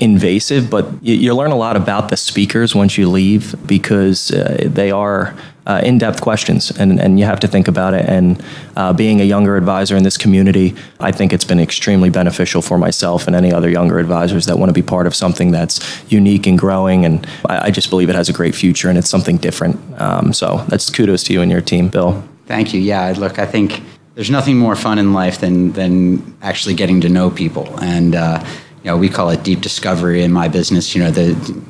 invasive, 0.00 0.68
but 0.70 0.86
you, 1.02 1.14
you 1.14 1.34
learn 1.34 1.50
a 1.50 1.56
lot 1.56 1.76
about 1.76 2.08
the 2.08 2.16
speakers 2.16 2.74
once 2.74 2.98
you 2.98 3.08
leave 3.08 3.54
because 3.66 4.30
uh, 4.30 4.68
they 4.74 4.90
are 4.90 5.34
uh, 5.66 5.82
in-depth 5.84 6.20
questions, 6.22 6.70
and, 6.78 6.98
and 6.98 7.18
you 7.18 7.26
have 7.26 7.40
to 7.40 7.46
think 7.46 7.68
about 7.68 7.92
it. 7.92 8.08
And 8.08 8.42
uh, 8.76 8.92
being 8.92 9.20
a 9.20 9.24
younger 9.24 9.56
advisor 9.56 9.96
in 9.96 10.02
this 10.02 10.16
community, 10.16 10.74
I 10.98 11.12
think 11.12 11.32
it's 11.32 11.44
been 11.44 11.60
extremely 11.60 12.10
beneficial 12.10 12.62
for 12.62 12.78
myself 12.78 13.26
and 13.26 13.36
any 13.36 13.52
other 13.52 13.68
younger 13.68 13.98
advisors 13.98 14.46
that 14.46 14.58
want 14.58 14.70
to 14.70 14.72
be 14.72 14.82
part 14.82 15.06
of 15.06 15.14
something 15.14 15.50
that's 15.50 15.80
unique 16.10 16.46
and 16.46 16.58
growing. 16.58 17.04
And 17.04 17.26
I, 17.46 17.66
I 17.66 17.70
just 17.70 17.90
believe 17.90 18.08
it 18.08 18.16
has 18.16 18.28
a 18.28 18.32
great 18.32 18.54
future, 18.54 18.88
and 18.88 18.96
it's 18.96 19.10
something 19.10 19.36
different. 19.36 19.78
Um, 20.00 20.32
so 20.32 20.64
that's 20.68 20.88
kudos 20.88 21.22
to 21.24 21.32
you 21.32 21.42
and 21.42 21.50
your 21.50 21.60
team, 21.60 21.88
Bill. 21.88 22.22
Thank 22.46 22.72
you. 22.72 22.80
Yeah, 22.80 23.14
look, 23.18 23.38
I 23.38 23.44
think 23.44 23.82
there's 24.14 24.30
nothing 24.30 24.56
more 24.56 24.74
fun 24.74 24.98
in 24.98 25.12
life 25.12 25.38
than 25.38 25.72
than 25.72 26.36
actually 26.40 26.74
getting 26.74 27.02
to 27.02 27.08
know 27.08 27.30
people, 27.30 27.78
and 27.80 28.16
uh, 28.16 28.42
you 28.82 28.90
know, 28.90 28.96
we 28.96 29.08
call 29.08 29.30
it 29.30 29.42
deep 29.42 29.60
discovery 29.60 30.22
in 30.22 30.32
my 30.32 30.48
business. 30.48 30.94
You 30.94 31.04
know, 31.04 31.10
the 31.10 31.62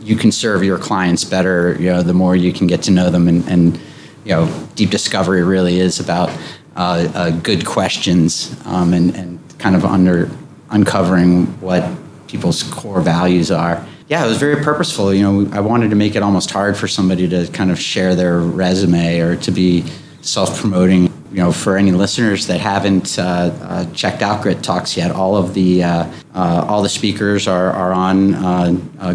you 0.00 0.16
can 0.16 0.30
serve 0.30 0.62
your 0.62 0.78
clients 0.78 1.24
better. 1.24 1.76
You 1.80 1.90
know, 1.90 2.02
the 2.02 2.14
more 2.14 2.36
you 2.36 2.52
can 2.52 2.66
get 2.66 2.82
to 2.82 2.90
know 2.90 3.10
them, 3.10 3.28
and, 3.28 3.48
and 3.48 3.76
you 4.24 4.32
know, 4.32 4.68
deep 4.74 4.90
discovery 4.90 5.42
really 5.42 5.80
is 5.80 6.00
about 6.00 6.30
uh, 6.76 7.08
uh, 7.14 7.30
good 7.30 7.66
questions 7.66 8.54
um, 8.66 8.92
and 8.92 9.14
and 9.16 9.58
kind 9.58 9.76
of 9.76 9.84
under 9.84 10.30
uncovering 10.70 11.46
what 11.60 11.84
people's 12.26 12.62
core 12.62 13.00
values 13.00 13.50
are. 13.50 13.84
Yeah, 14.08 14.24
it 14.24 14.28
was 14.28 14.38
very 14.38 14.62
purposeful. 14.62 15.14
You 15.14 15.22
know, 15.22 15.50
I 15.52 15.60
wanted 15.60 15.90
to 15.90 15.96
make 15.96 16.14
it 16.14 16.22
almost 16.22 16.50
hard 16.50 16.76
for 16.76 16.86
somebody 16.88 17.28
to 17.28 17.46
kind 17.52 17.70
of 17.70 17.80
share 17.80 18.14
their 18.14 18.38
resume 18.38 19.20
or 19.20 19.36
to 19.36 19.50
be 19.50 19.84
self-promoting. 20.20 21.12
You 21.34 21.40
know, 21.40 21.50
for 21.50 21.76
any 21.76 21.90
listeners 21.90 22.46
that 22.46 22.60
haven't 22.60 23.18
uh, 23.18 23.22
uh, 23.60 23.92
checked 23.92 24.22
out 24.22 24.40
Grit 24.40 24.62
Talks 24.62 24.96
yet, 24.96 25.10
all 25.10 25.36
of 25.36 25.52
the 25.52 25.82
uh, 25.82 26.06
all 26.32 26.80
the 26.80 26.88
speakers 26.88 27.48
are, 27.48 27.72
are 27.72 27.92
on 27.92 28.34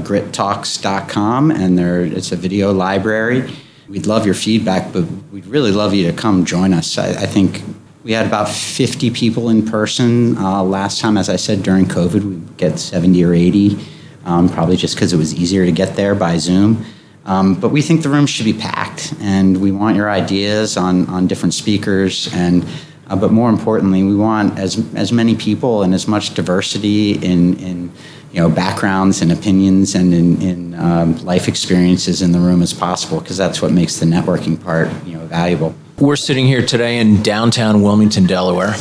grittalks.com, 0.04 1.50
and 1.50 1.78
there 1.78 2.02
it's 2.02 2.34
a 2.34 2.36
video 2.36 2.74
library. 2.74 3.50
We'd 3.88 4.06
love 4.06 4.26
your 4.26 4.36
feedback, 4.36 4.92
but 4.92 5.06
we'd 5.32 5.46
really 5.46 5.72
love 5.72 5.94
you 5.94 6.12
to 6.12 6.14
come 6.14 6.44
join 6.44 6.74
us. 6.74 6.98
I, 6.98 7.08
I 7.08 7.26
think 7.26 7.64
we 8.04 8.12
had 8.12 8.26
about 8.26 8.50
50 8.50 9.12
people 9.12 9.48
in 9.50 9.66
person 9.66 10.38
uh, 10.38 10.62
last 10.62 11.00
time. 11.00 11.16
As 11.16 11.30
I 11.30 11.38
said, 11.38 11.64
during 11.64 11.86
COVID, 11.86 12.22
we 12.22 12.56
get 12.58 12.80
70 12.80 13.24
or 13.24 13.34
80, 13.34 13.78
um, 14.26 14.50
probably 14.50 14.76
just 14.76 14.96
because 14.96 15.14
it 15.14 15.18
was 15.18 15.34
easier 15.34 15.66
to 15.66 15.72
get 15.72 15.96
there 15.96 16.16
by 16.16 16.38
Zoom. 16.38 16.84
Um, 17.26 17.56
but 17.56 17.70
we 17.70 17.82
think 17.82 18.02
the 18.02 18.10
room 18.10 18.26
should 18.26 18.46
be 18.46 18.54
packed, 18.54 19.14
and 19.20 19.62
we 19.62 19.72
want 19.72 19.96
your 19.96 20.10
ideas 20.10 20.78
on, 20.78 21.08
on 21.08 21.28
different 21.28 21.54
speakers. 21.54 22.34
And 22.34 22.66
uh, 23.08 23.16
but 23.16 23.32
more 23.32 23.50
importantly, 23.50 24.04
we 24.04 24.16
want 24.16 24.58
as 24.58 24.84
as 24.96 25.12
many 25.12 25.36
people 25.36 25.84
and 25.84 25.94
as 25.94 26.08
much 26.08 26.34
diversity 26.34 27.14
in 27.14 27.58
in 27.58 27.92
you 28.32 28.42
know 28.42 28.50
backgrounds 28.50 29.22
and 29.22 29.32
opinions 29.32 29.96
and 29.96 30.14
in, 30.14 30.42
in 30.42 30.76
um, 30.76 31.18
life 31.26 31.48
experiences 31.48 32.22
in 32.22 32.32
the 32.32 32.40
room 32.40 32.62
as 32.62 32.74
possible, 32.74 33.20
because 33.20 33.38
that's 33.38 33.62
what 33.62 33.72
makes 33.72 34.00
the 34.00 34.06
networking 34.06 34.62
part 34.64 34.90
you 35.06 35.18
know 35.18 35.26
valuable. 35.26 35.74
We're 35.98 36.16
sitting 36.16 36.46
here 36.46 36.66
today 36.66 37.00
in 37.00 37.22
downtown 37.22 37.82
Wilmington, 37.82 38.26
Delaware. 38.26 38.76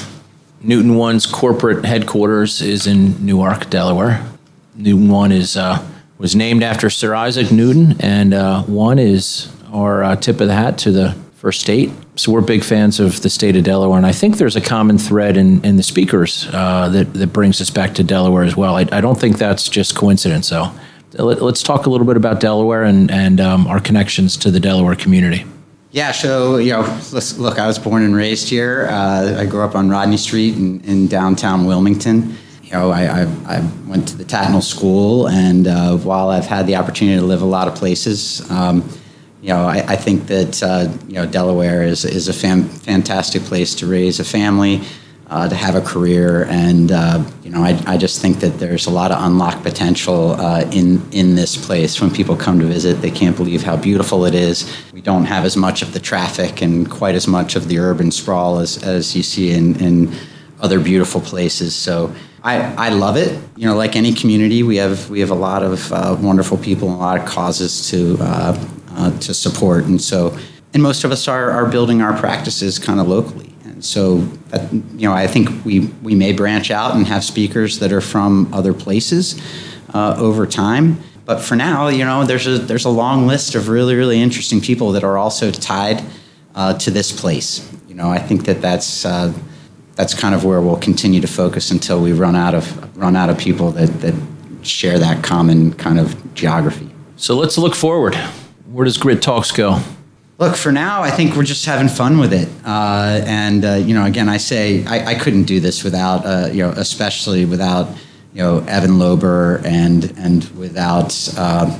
Newton 0.60 0.96
One's 0.96 1.26
corporate 1.26 1.84
headquarters 1.84 2.60
is 2.62 2.86
in 2.86 3.24
Newark, 3.24 3.70
Delaware. 3.70 4.24
Newton 4.74 5.08
One 5.08 5.32
is 5.32 5.56
uh, 5.56 5.84
was 6.18 6.34
named 6.34 6.62
after 6.62 6.90
Sir 6.90 7.14
Isaac 7.14 7.50
Newton, 7.50 7.96
and 8.00 8.34
uh, 8.34 8.62
one 8.64 8.98
is 8.98 9.50
our 9.72 10.02
uh, 10.02 10.16
tip 10.16 10.40
of 10.40 10.48
the 10.48 10.54
hat 10.54 10.78
to 10.78 10.90
the 10.90 11.16
first 11.36 11.60
state. 11.60 11.90
So 12.16 12.32
we're 12.32 12.40
big 12.40 12.64
fans 12.64 12.98
of 12.98 13.22
the 13.22 13.30
state 13.30 13.54
of 13.54 13.62
Delaware, 13.62 13.96
and 13.96 14.06
I 14.06 14.12
think 14.12 14.38
there's 14.38 14.56
a 14.56 14.60
common 14.60 14.98
thread 14.98 15.36
in, 15.36 15.64
in 15.64 15.76
the 15.76 15.84
speakers 15.84 16.48
uh, 16.52 16.88
that 16.88 17.14
that 17.14 17.28
brings 17.28 17.60
us 17.60 17.70
back 17.70 17.94
to 17.94 18.04
Delaware 18.04 18.42
as 18.42 18.56
well. 18.56 18.76
I, 18.76 18.86
I 18.90 19.00
don't 19.00 19.18
think 19.18 19.38
that's 19.38 19.68
just 19.68 19.94
coincidence. 19.94 20.48
So 20.48 20.72
let, 21.12 21.40
us 21.40 21.62
talk 21.62 21.86
a 21.86 21.90
little 21.90 22.06
bit 22.06 22.16
about 22.16 22.40
Delaware 22.40 22.82
and 22.82 23.10
and 23.10 23.40
um, 23.40 23.68
our 23.68 23.78
connections 23.78 24.36
to 24.38 24.50
the 24.50 24.58
Delaware 24.60 24.96
community. 24.96 25.44
Yeah, 25.92 26.12
so 26.12 26.56
you 26.56 26.72
know, 26.72 27.00
look, 27.38 27.58
I 27.58 27.66
was 27.66 27.78
born 27.78 28.02
and 28.02 28.14
raised 28.14 28.48
here. 28.48 28.88
Uh, 28.90 29.36
I 29.38 29.46
grew 29.46 29.62
up 29.62 29.76
on 29.76 29.88
Rodney 29.88 30.18
Street 30.18 30.56
in, 30.56 30.80
in 30.80 31.06
downtown 31.06 31.64
Wilmington. 31.64 32.36
You 32.68 32.74
know, 32.74 32.90
I, 32.90 33.22
I, 33.22 33.22
I 33.46 33.60
went 33.86 34.08
to 34.08 34.16
the 34.18 34.24
Tatnall 34.24 34.62
School, 34.62 35.26
and 35.26 35.66
uh, 35.66 35.96
while 35.96 36.28
I've 36.28 36.44
had 36.44 36.66
the 36.66 36.76
opportunity 36.76 37.18
to 37.18 37.24
live 37.24 37.40
a 37.40 37.46
lot 37.46 37.66
of 37.66 37.74
places, 37.74 38.48
um, 38.50 38.86
you 39.40 39.48
know, 39.48 39.64
I, 39.64 39.76
I 39.88 39.96
think 39.96 40.26
that 40.26 40.62
uh, 40.62 40.92
you 41.06 41.14
know 41.14 41.24
Delaware 41.24 41.82
is 41.82 42.04
is 42.04 42.28
a 42.28 42.34
fam- 42.34 42.68
fantastic 42.68 43.40
place 43.44 43.74
to 43.76 43.86
raise 43.86 44.20
a 44.20 44.24
family, 44.24 44.82
uh, 45.28 45.48
to 45.48 45.54
have 45.54 45.76
a 45.76 45.80
career, 45.80 46.44
and 46.50 46.92
uh, 46.92 47.24
you 47.42 47.48
know, 47.48 47.64
I, 47.64 47.80
I 47.86 47.96
just 47.96 48.20
think 48.20 48.40
that 48.40 48.58
there's 48.58 48.84
a 48.84 48.90
lot 48.90 49.12
of 49.12 49.24
unlocked 49.24 49.62
potential 49.62 50.32
uh, 50.32 50.68
in 50.70 51.00
in 51.10 51.36
this 51.36 51.56
place. 51.56 52.02
When 52.02 52.10
people 52.10 52.36
come 52.36 52.58
to 52.60 52.66
visit, 52.66 53.00
they 53.00 53.10
can't 53.10 53.34
believe 53.34 53.62
how 53.62 53.76
beautiful 53.78 54.26
it 54.26 54.34
is. 54.34 54.70
We 54.92 55.00
don't 55.00 55.24
have 55.24 55.46
as 55.46 55.56
much 55.56 55.80
of 55.80 55.94
the 55.94 56.00
traffic 56.00 56.60
and 56.60 56.90
quite 56.90 57.14
as 57.14 57.26
much 57.26 57.56
of 57.56 57.68
the 57.68 57.78
urban 57.78 58.10
sprawl 58.10 58.58
as 58.58 58.76
as 58.82 59.16
you 59.16 59.22
see 59.22 59.52
in 59.52 59.80
in 59.80 60.12
other 60.60 60.78
beautiful 60.78 61.22
places. 61.22 61.74
So. 61.74 62.12
I, 62.42 62.86
I 62.86 62.88
love 62.90 63.16
it. 63.16 63.38
You 63.56 63.66
know, 63.66 63.76
like 63.76 63.96
any 63.96 64.12
community, 64.12 64.62
we 64.62 64.76
have 64.76 65.10
we 65.10 65.20
have 65.20 65.30
a 65.30 65.34
lot 65.34 65.62
of 65.62 65.92
uh, 65.92 66.16
wonderful 66.20 66.58
people 66.58 66.88
and 66.88 66.96
a 66.96 67.00
lot 67.00 67.18
of 67.18 67.26
causes 67.26 67.90
to 67.90 68.16
uh, 68.20 68.68
uh, 68.92 69.18
to 69.18 69.34
support, 69.34 69.84
and 69.84 70.00
so 70.00 70.36
and 70.74 70.82
most 70.82 71.04
of 71.04 71.10
us 71.10 71.28
are, 71.28 71.50
are 71.50 71.66
building 71.66 72.02
our 72.02 72.16
practices 72.18 72.78
kind 72.78 73.00
of 73.00 73.08
locally. 73.08 73.54
And 73.64 73.84
So, 73.84 74.18
that, 74.50 74.72
you 74.72 75.08
know, 75.08 75.12
I 75.12 75.26
think 75.26 75.64
we, 75.64 75.80
we 76.02 76.14
may 76.14 76.32
branch 76.32 76.70
out 76.70 76.94
and 76.94 77.06
have 77.06 77.24
speakers 77.24 77.78
that 77.78 77.92
are 77.92 78.00
from 78.00 78.52
other 78.52 78.74
places 78.74 79.40
uh, 79.94 80.16
over 80.18 80.46
time. 80.46 80.98
But 81.24 81.40
for 81.40 81.56
now, 81.56 81.88
you 81.88 82.04
know, 82.04 82.24
there's 82.24 82.46
a, 82.46 82.58
there's 82.58 82.84
a 82.84 82.90
long 82.90 83.26
list 83.26 83.54
of 83.54 83.68
really, 83.68 83.94
really 83.94 84.20
interesting 84.20 84.60
people 84.60 84.92
that 84.92 85.04
are 85.04 85.16
also 85.16 85.50
tied 85.50 86.02
uh, 86.54 86.74
to 86.78 86.90
this 86.90 87.12
place. 87.12 87.66
You 87.88 87.94
know, 87.94 88.10
I 88.10 88.18
think 88.18 88.44
that 88.46 88.60
that's, 88.60 89.04
uh, 89.04 89.32
that's 89.98 90.14
kind 90.14 90.32
of 90.32 90.44
where 90.44 90.60
we'll 90.60 90.76
continue 90.76 91.20
to 91.20 91.26
focus 91.26 91.72
until 91.72 92.00
we 92.00 92.12
run 92.12 92.36
out 92.36 92.54
of, 92.54 92.96
run 92.96 93.16
out 93.16 93.28
of 93.28 93.36
people 93.36 93.72
that, 93.72 93.88
that 94.00 94.14
share 94.62 94.96
that 94.96 95.24
common 95.24 95.72
kind 95.72 95.98
of 95.98 96.34
geography. 96.34 96.88
So 97.16 97.34
let's 97.34 97.58
look 97.58 97.74
forward. 97.74 98.14
Where 98.70 98.84
does 98.84 98.96
Grit 98.96 99.20
Talks 99.20 99.50
go? 99.50 99.80
Look, 100.38 100.54
for 100.54 100.70
now, 100.70 101.02
I 101.02 101.10
think 101.10 101.34
we're 101.34 101.42
just 101.42 101.66
having 101.66 101.88
fun 101.88 102.20
with 102.20 102.32
it. 102.32 102.48
Uh, 102.64 103.22
and, 103.26 103.64
uh, 103.64 103.74
you 103.74 103.92
know, 103.92 104.04
again, 104.04 104.28
I 104.28 104.36
say 104.36 104.84
I, 104.86 105.04
I 105.04 105.14
couldn't 105.16 105.44
do 105.44 105.58
this 105.58 105.82
without, 105.82 106.24
uh, 106.24 106.48
you 106.52 106.62
know, 106.62 106.70
especially 106.70 107.44
without, 107.44 107.88
you 108.32 108.40
know, 108.40 108.58
Evan 108.68 108.98
Lober 108.98 109.64
and, 109.64 110.16
and 110.16 110.44
without 110.50 111.28
uh, 111.36 111.76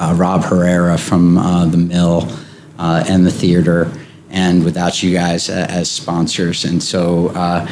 uh, 0.00 0.14
Rob 0.16 0.42
Herrera 0.42 0.98
from 0.98 1.38
uh, 1.38 1.66
The 1.66 1.76
Mill 1.76 2.28
uh, 2.76 3.04
and 3.06 3.24
the 3.24 3.30
theater, 3.30 3.92
and 4.30 4.64
without 4.64 5.02
you 5.02 5.12
guys 5.12 5.50
uh, 5.50 5.66
as 5.68 5.90
sponsors. 5.90 6.64
And 6.64 6.82
so, 6.82 7.28
uh, 7.28 7.68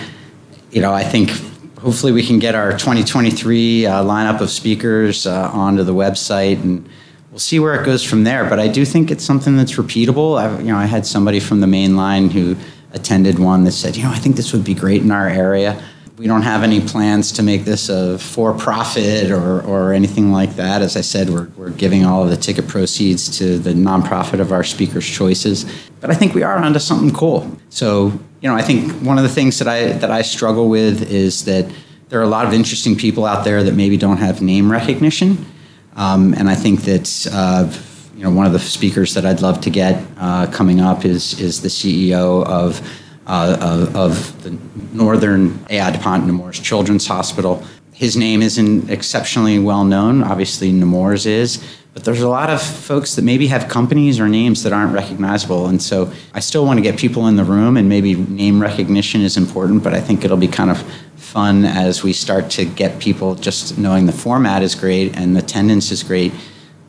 you 0.71 0.83
know, 0.83 0.93
I 0.93 1.05
think 1.05 1.31
hopefully 1.79 2.13
we 2.13 2.27
can 2.27 2.39
get 2.39 2.55
our 2.55 2.73
2023 2.73 3.87
uh, 3.87 4.05
lineup 4.05 4.41
of 4.41 4.51
speakers 4.51 5.27
onto 5.27 5.85
the 5.85 5.95
website 5.95 6.63
and 6.63 6.89
we'll 7.31 7.39
see 7.39 7.61
where 7.61 7.81
it 7.81 7.85
goes 7.85 8.03
from 8.03 8.25
there. 8.25 8.49
But 8.49 8.59
I 8.59 8.69
do 8.69 8.85
think 8.85 9.11
it's 9.11 9.25
something 9.25 9.57
that's 9.57 9.75
repeatable. 9.75 10.39
I, 10.39 10.59
you 10.59 10.73
know, 10.73 10.77
I 10.77 10.87
had 10.87 11.07
somebody 11.07 11.41
from 11.41 11.61
the 11.61 11.67
main 11.67 11.97
line 11.97 12.31
who 12.31 12.57
attended 12.93 13.39
one 13.39 13.65
that 13.65 13.73
said, 13.73 13.97
you 13.97 14.03
know, 14.03 14.11
I 14.11 14.19
think 14.19 14.37
this 14.37 14.53
would 14.53 14.65
be 14.65 14.75
great 14.75 15.03
in 15.03 15.11
our 15.11 15.29
area. 15.29 15.83
We 16.19 16.27
don't 16.27 16.43
have 16.43 16.65
any 16.65 16.81
plans 16.81 17.31
to 17.33 17.45
make 17.45 17.65
this 17.65 17.89
a 17.89 18.19
for-profit 18.19 19.31
or, 19.31 19.61
or 19.63 19.93
anything 19.93 20.33
like 20.33 20.57
that. 20.57 20.83
As 20.83 20.97
I 20.97 21.01
said, 21.01 21.31
we're, 21.31 21.47
we're 21.57 21.71
giving 21.71 22.05
all 22.05 22.25
of 22.25 22.31
the 22.31 22.37
ticket 22.37 22.67
proceeds 22.67 23.39
to 23.39 23.57
the 23.57 23.73
nonprofit 23.73 24.41
of 24.41 24.51
our 24.51 24.65
speakers' 24.65 25.09
choices. 25.09 25.65
But 26.01 26.11
I 26.11 26.15
think 26.15 26.35
we 26.35 26.43
are 26.43 26.57
onto 26.57 26.81
something 26.81 27.13
cool. 27.13 27.49
So, 27.71 28.07
you 28.41 28.49
know, 28.49 28.57
I 28.57 28.63
think 28.63 28.91
one 28.95 29.17
of 29.17 29.23
the 29.23 29.31
things 29.31 29.61
that 29.61 29.69
I 29.69 29.93
that 29.93 30.11
I 30.11 30.23
struggle 30.23 30.69
with 30.69 31.09
is 31.09 31.45
that 31.45 31.71
there 32.09 32.19
are 32.19 32.25
a 32.25 32.29
lot 32.29 32.47
of 32.47 32.53
interesting 32.53 32.97
people 32.97 33.25
out 33.25 33.45
there 33.45 33.63
that 33.63 33.75
maybe 33.75 33.97
don't 33.97 34.17
have 34.17 34.43
name 34.43 34.73
recognition. 34.73 35.47
Um, 35.95 36.35
and 36.35 36.49
I 36.49 36.57
think 36.57 36.81
that 36.83 37.29
uh, 37.33 37.73
you 38.17 38.25
know 38.25 38.31
one 38.33 38.47
of 38.47 38.53
the 38.53 38.59
speakers 38.59 39.15
that 39.15 39.25
I'd 39.25 39.41
love 39.41 39.61
to 39.61 39.71
get 39.71 40.05
uh, 40.17 40.49
coming 40.51 40.81
up 40.81 41.05
is 41.05 41.41
is 41.41 41.63
the 41.63 41.69
CEO 41.69 42.45
of 42.45 42.81
uh, 43.29 43.57
of, 43.61 43.97
of 43.97 44.43
the 44.43 44.59
Northern 44.97 45.65
A.I. 45.71 45.91
DuPont 45.91 46.27
Nemours 46.27 46.59
Children's 46.59 47.07
Hospital. 47.07 47.63
His 47.93 48.17
name 48.17 48.43
isn't 48.43 48.91
exceptionally 48.91 49.59
well 49.59 49.85
known. 49.85 50.23
Obviously, 50.23 50.73
Nemours 50.73 51.27
is, 51.27 51.63
but 51.93 52.05
there's 52.05 52.23
a 52.23 52.29
lot 52.29 52.49
of 52.49 52.63
folks 52.63 53.17
that 53.17 53.23
maybe 53.23 53.49
have 53.49 53.69
companies 53.69 54.19
or 54.21 54.29
names 54.29 54.63
that 54.63 54.73
aren't 54.73 54.95
recognizable. 54.95 55.67
And 55.67 55.83
so 55.83 56.13
I 56.33 56.41
still 56.41 56.65
want 56.65 56.79
to 56.79 56.83
get 56.83 56.99
people 56.99 57.27
in 57.27 57.37
the 57.37 57.45
room, 57.45 57.77
and 57.77 57.89
maybe 57.89 58.15
name 58.15 58.63
recognition 58.63 59.21
is 59.21 59.37
important, 59.37 59.83
but 59.83 59.95
I 59.95 60.01
think 60.01 60.25
it'll 60.25 60.37
be 60.37 60.49
kind 60.49 60.71
of 60.71 60.83
fun 61.17 61.65
as 61.65 62.03
we 62.03 62.13
start 62.13 62.49
to 62.51 62.65
get 62.65 62.99
people 62.99 63.35
just 63.35 63.77
knowing 63.77 64.07
the 64.07 64.13
format 64.13 64.63
is 64.63 64.75
great 64.75 65.15
and 65.17 65.37
the 65.37 65.41
attendance 65.41 65.91
is 65.91 66.03
great 66.03 66.33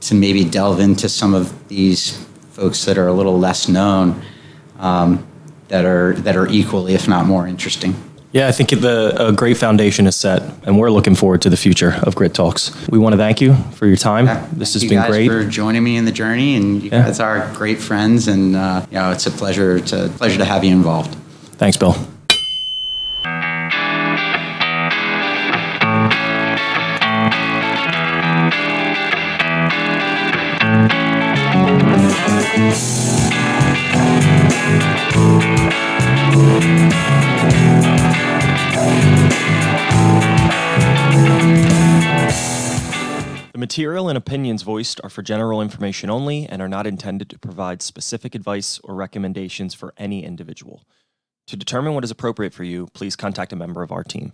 to 0.02 0.16
maybe 0.16 0.46
delve 0.46 0.80
into 0.80 1.10
some 1.10 1.34
of 1.34 1.68
these 1.68 2.26
folks 2.52 2.86
that 2.86 2.98
are 2.98 3.08
a 3.08 3.14
little 3.14 3.38
less 3.38 3.68
known 3.68 4.22
um, 4.78 5.28
that 5.70 5.86
are 5.86 6.14
that 6.26 6.36
are 6.36 6.48
equally 6.48 6.94
if 6.94 7.08
not 7.08 7.26
more 7.26 7.48
interesting 7.48 7.94
Yeah, 8.32 8.48
I 8.48 8.52
think 8.52 8.70
the 8.70 9.16
a 9.30 9.32
great 9.32 9.58
foundation 9.58 10.06
is 10.08 10.16
set, 10.16 10.42
and 10.66 10.78
we're 10.80 10.92
looking 10.92 11.16
forward 11.16 11.42
to 11.42 11.50
the 11.50 11.58
future 11.58 11.94
of 12.08 12.14
Grit 12.14 12.34
Talks. 12.36 12.72
We 12.88 13.00
want 13.00 13.14
to 13.14 13.18
thank 13.18 13.42
you 13.42 13.56
for 13.78 13.88
your 13.88 13.98
time. 13.98 14.26
this 14.60 14.74
Thank 14.74 14.84
has 14.84 14.84
been 14.90 15.06
great. 15.12 15.28
for 15.32 15.44
joining 15.50 15.84
me 15.84 15.98
in 15.98 16.06
the 16.06 16.12
journey 16.24 16.56
and 16.58 16.84
you 16.84 16.90
Yeah. 16.92 17.06
guys 17.06 17.20
are 17.20 17.50
great 17.56 17.80
friends 17.82 18.28
and 18.28 18.56
uh, 18.56 18.86
you 18.92 19.00
know 19.00 19.12
it's 19.12 19.26
a 19.26 19.32
pleasure 19.32 19.80
to 19.92 20.10
pleasure 20.20 20.38
to 20.38 20.46
have 20.46 20.64
you 20.64 20.72
involved 20.76 21.16
Thanks, 21.58 21.78
Bill. 21.78 21.96
Opinions 44.20 44.62
voiced 44.62 45.02
are 45.04 45.10
for 45.10 45.24
general 45.24 45.62
information 45.62 46.12
only 46.12 46.46
and 46.46 46.62
are 46.62 46.70
not 46.70 46.86
intended 46.86 47.30
to 47.32 47.40
provide 47.40 47.82
specific 47.82 48.36
advice 48.36 48.80
or 48.84 48.94
recommendations 48.94 49.74
for 49.74 49.94
any 49.98 50.24
individual. 50.24 50.84
To 51.48 51.58
determine 51.58 51.96
what 51.96 52.04
is 52.04 52.12
appropriate 52.12 52.54
for 52.54 52.64
you, 52.64 52.88
please 52.94 53.16
contact 53.16 53.52
a 53.52 53.56
member 53.56 53.82
of 53.82 53.92
our 53.92 54.04
team. 54.04 54.34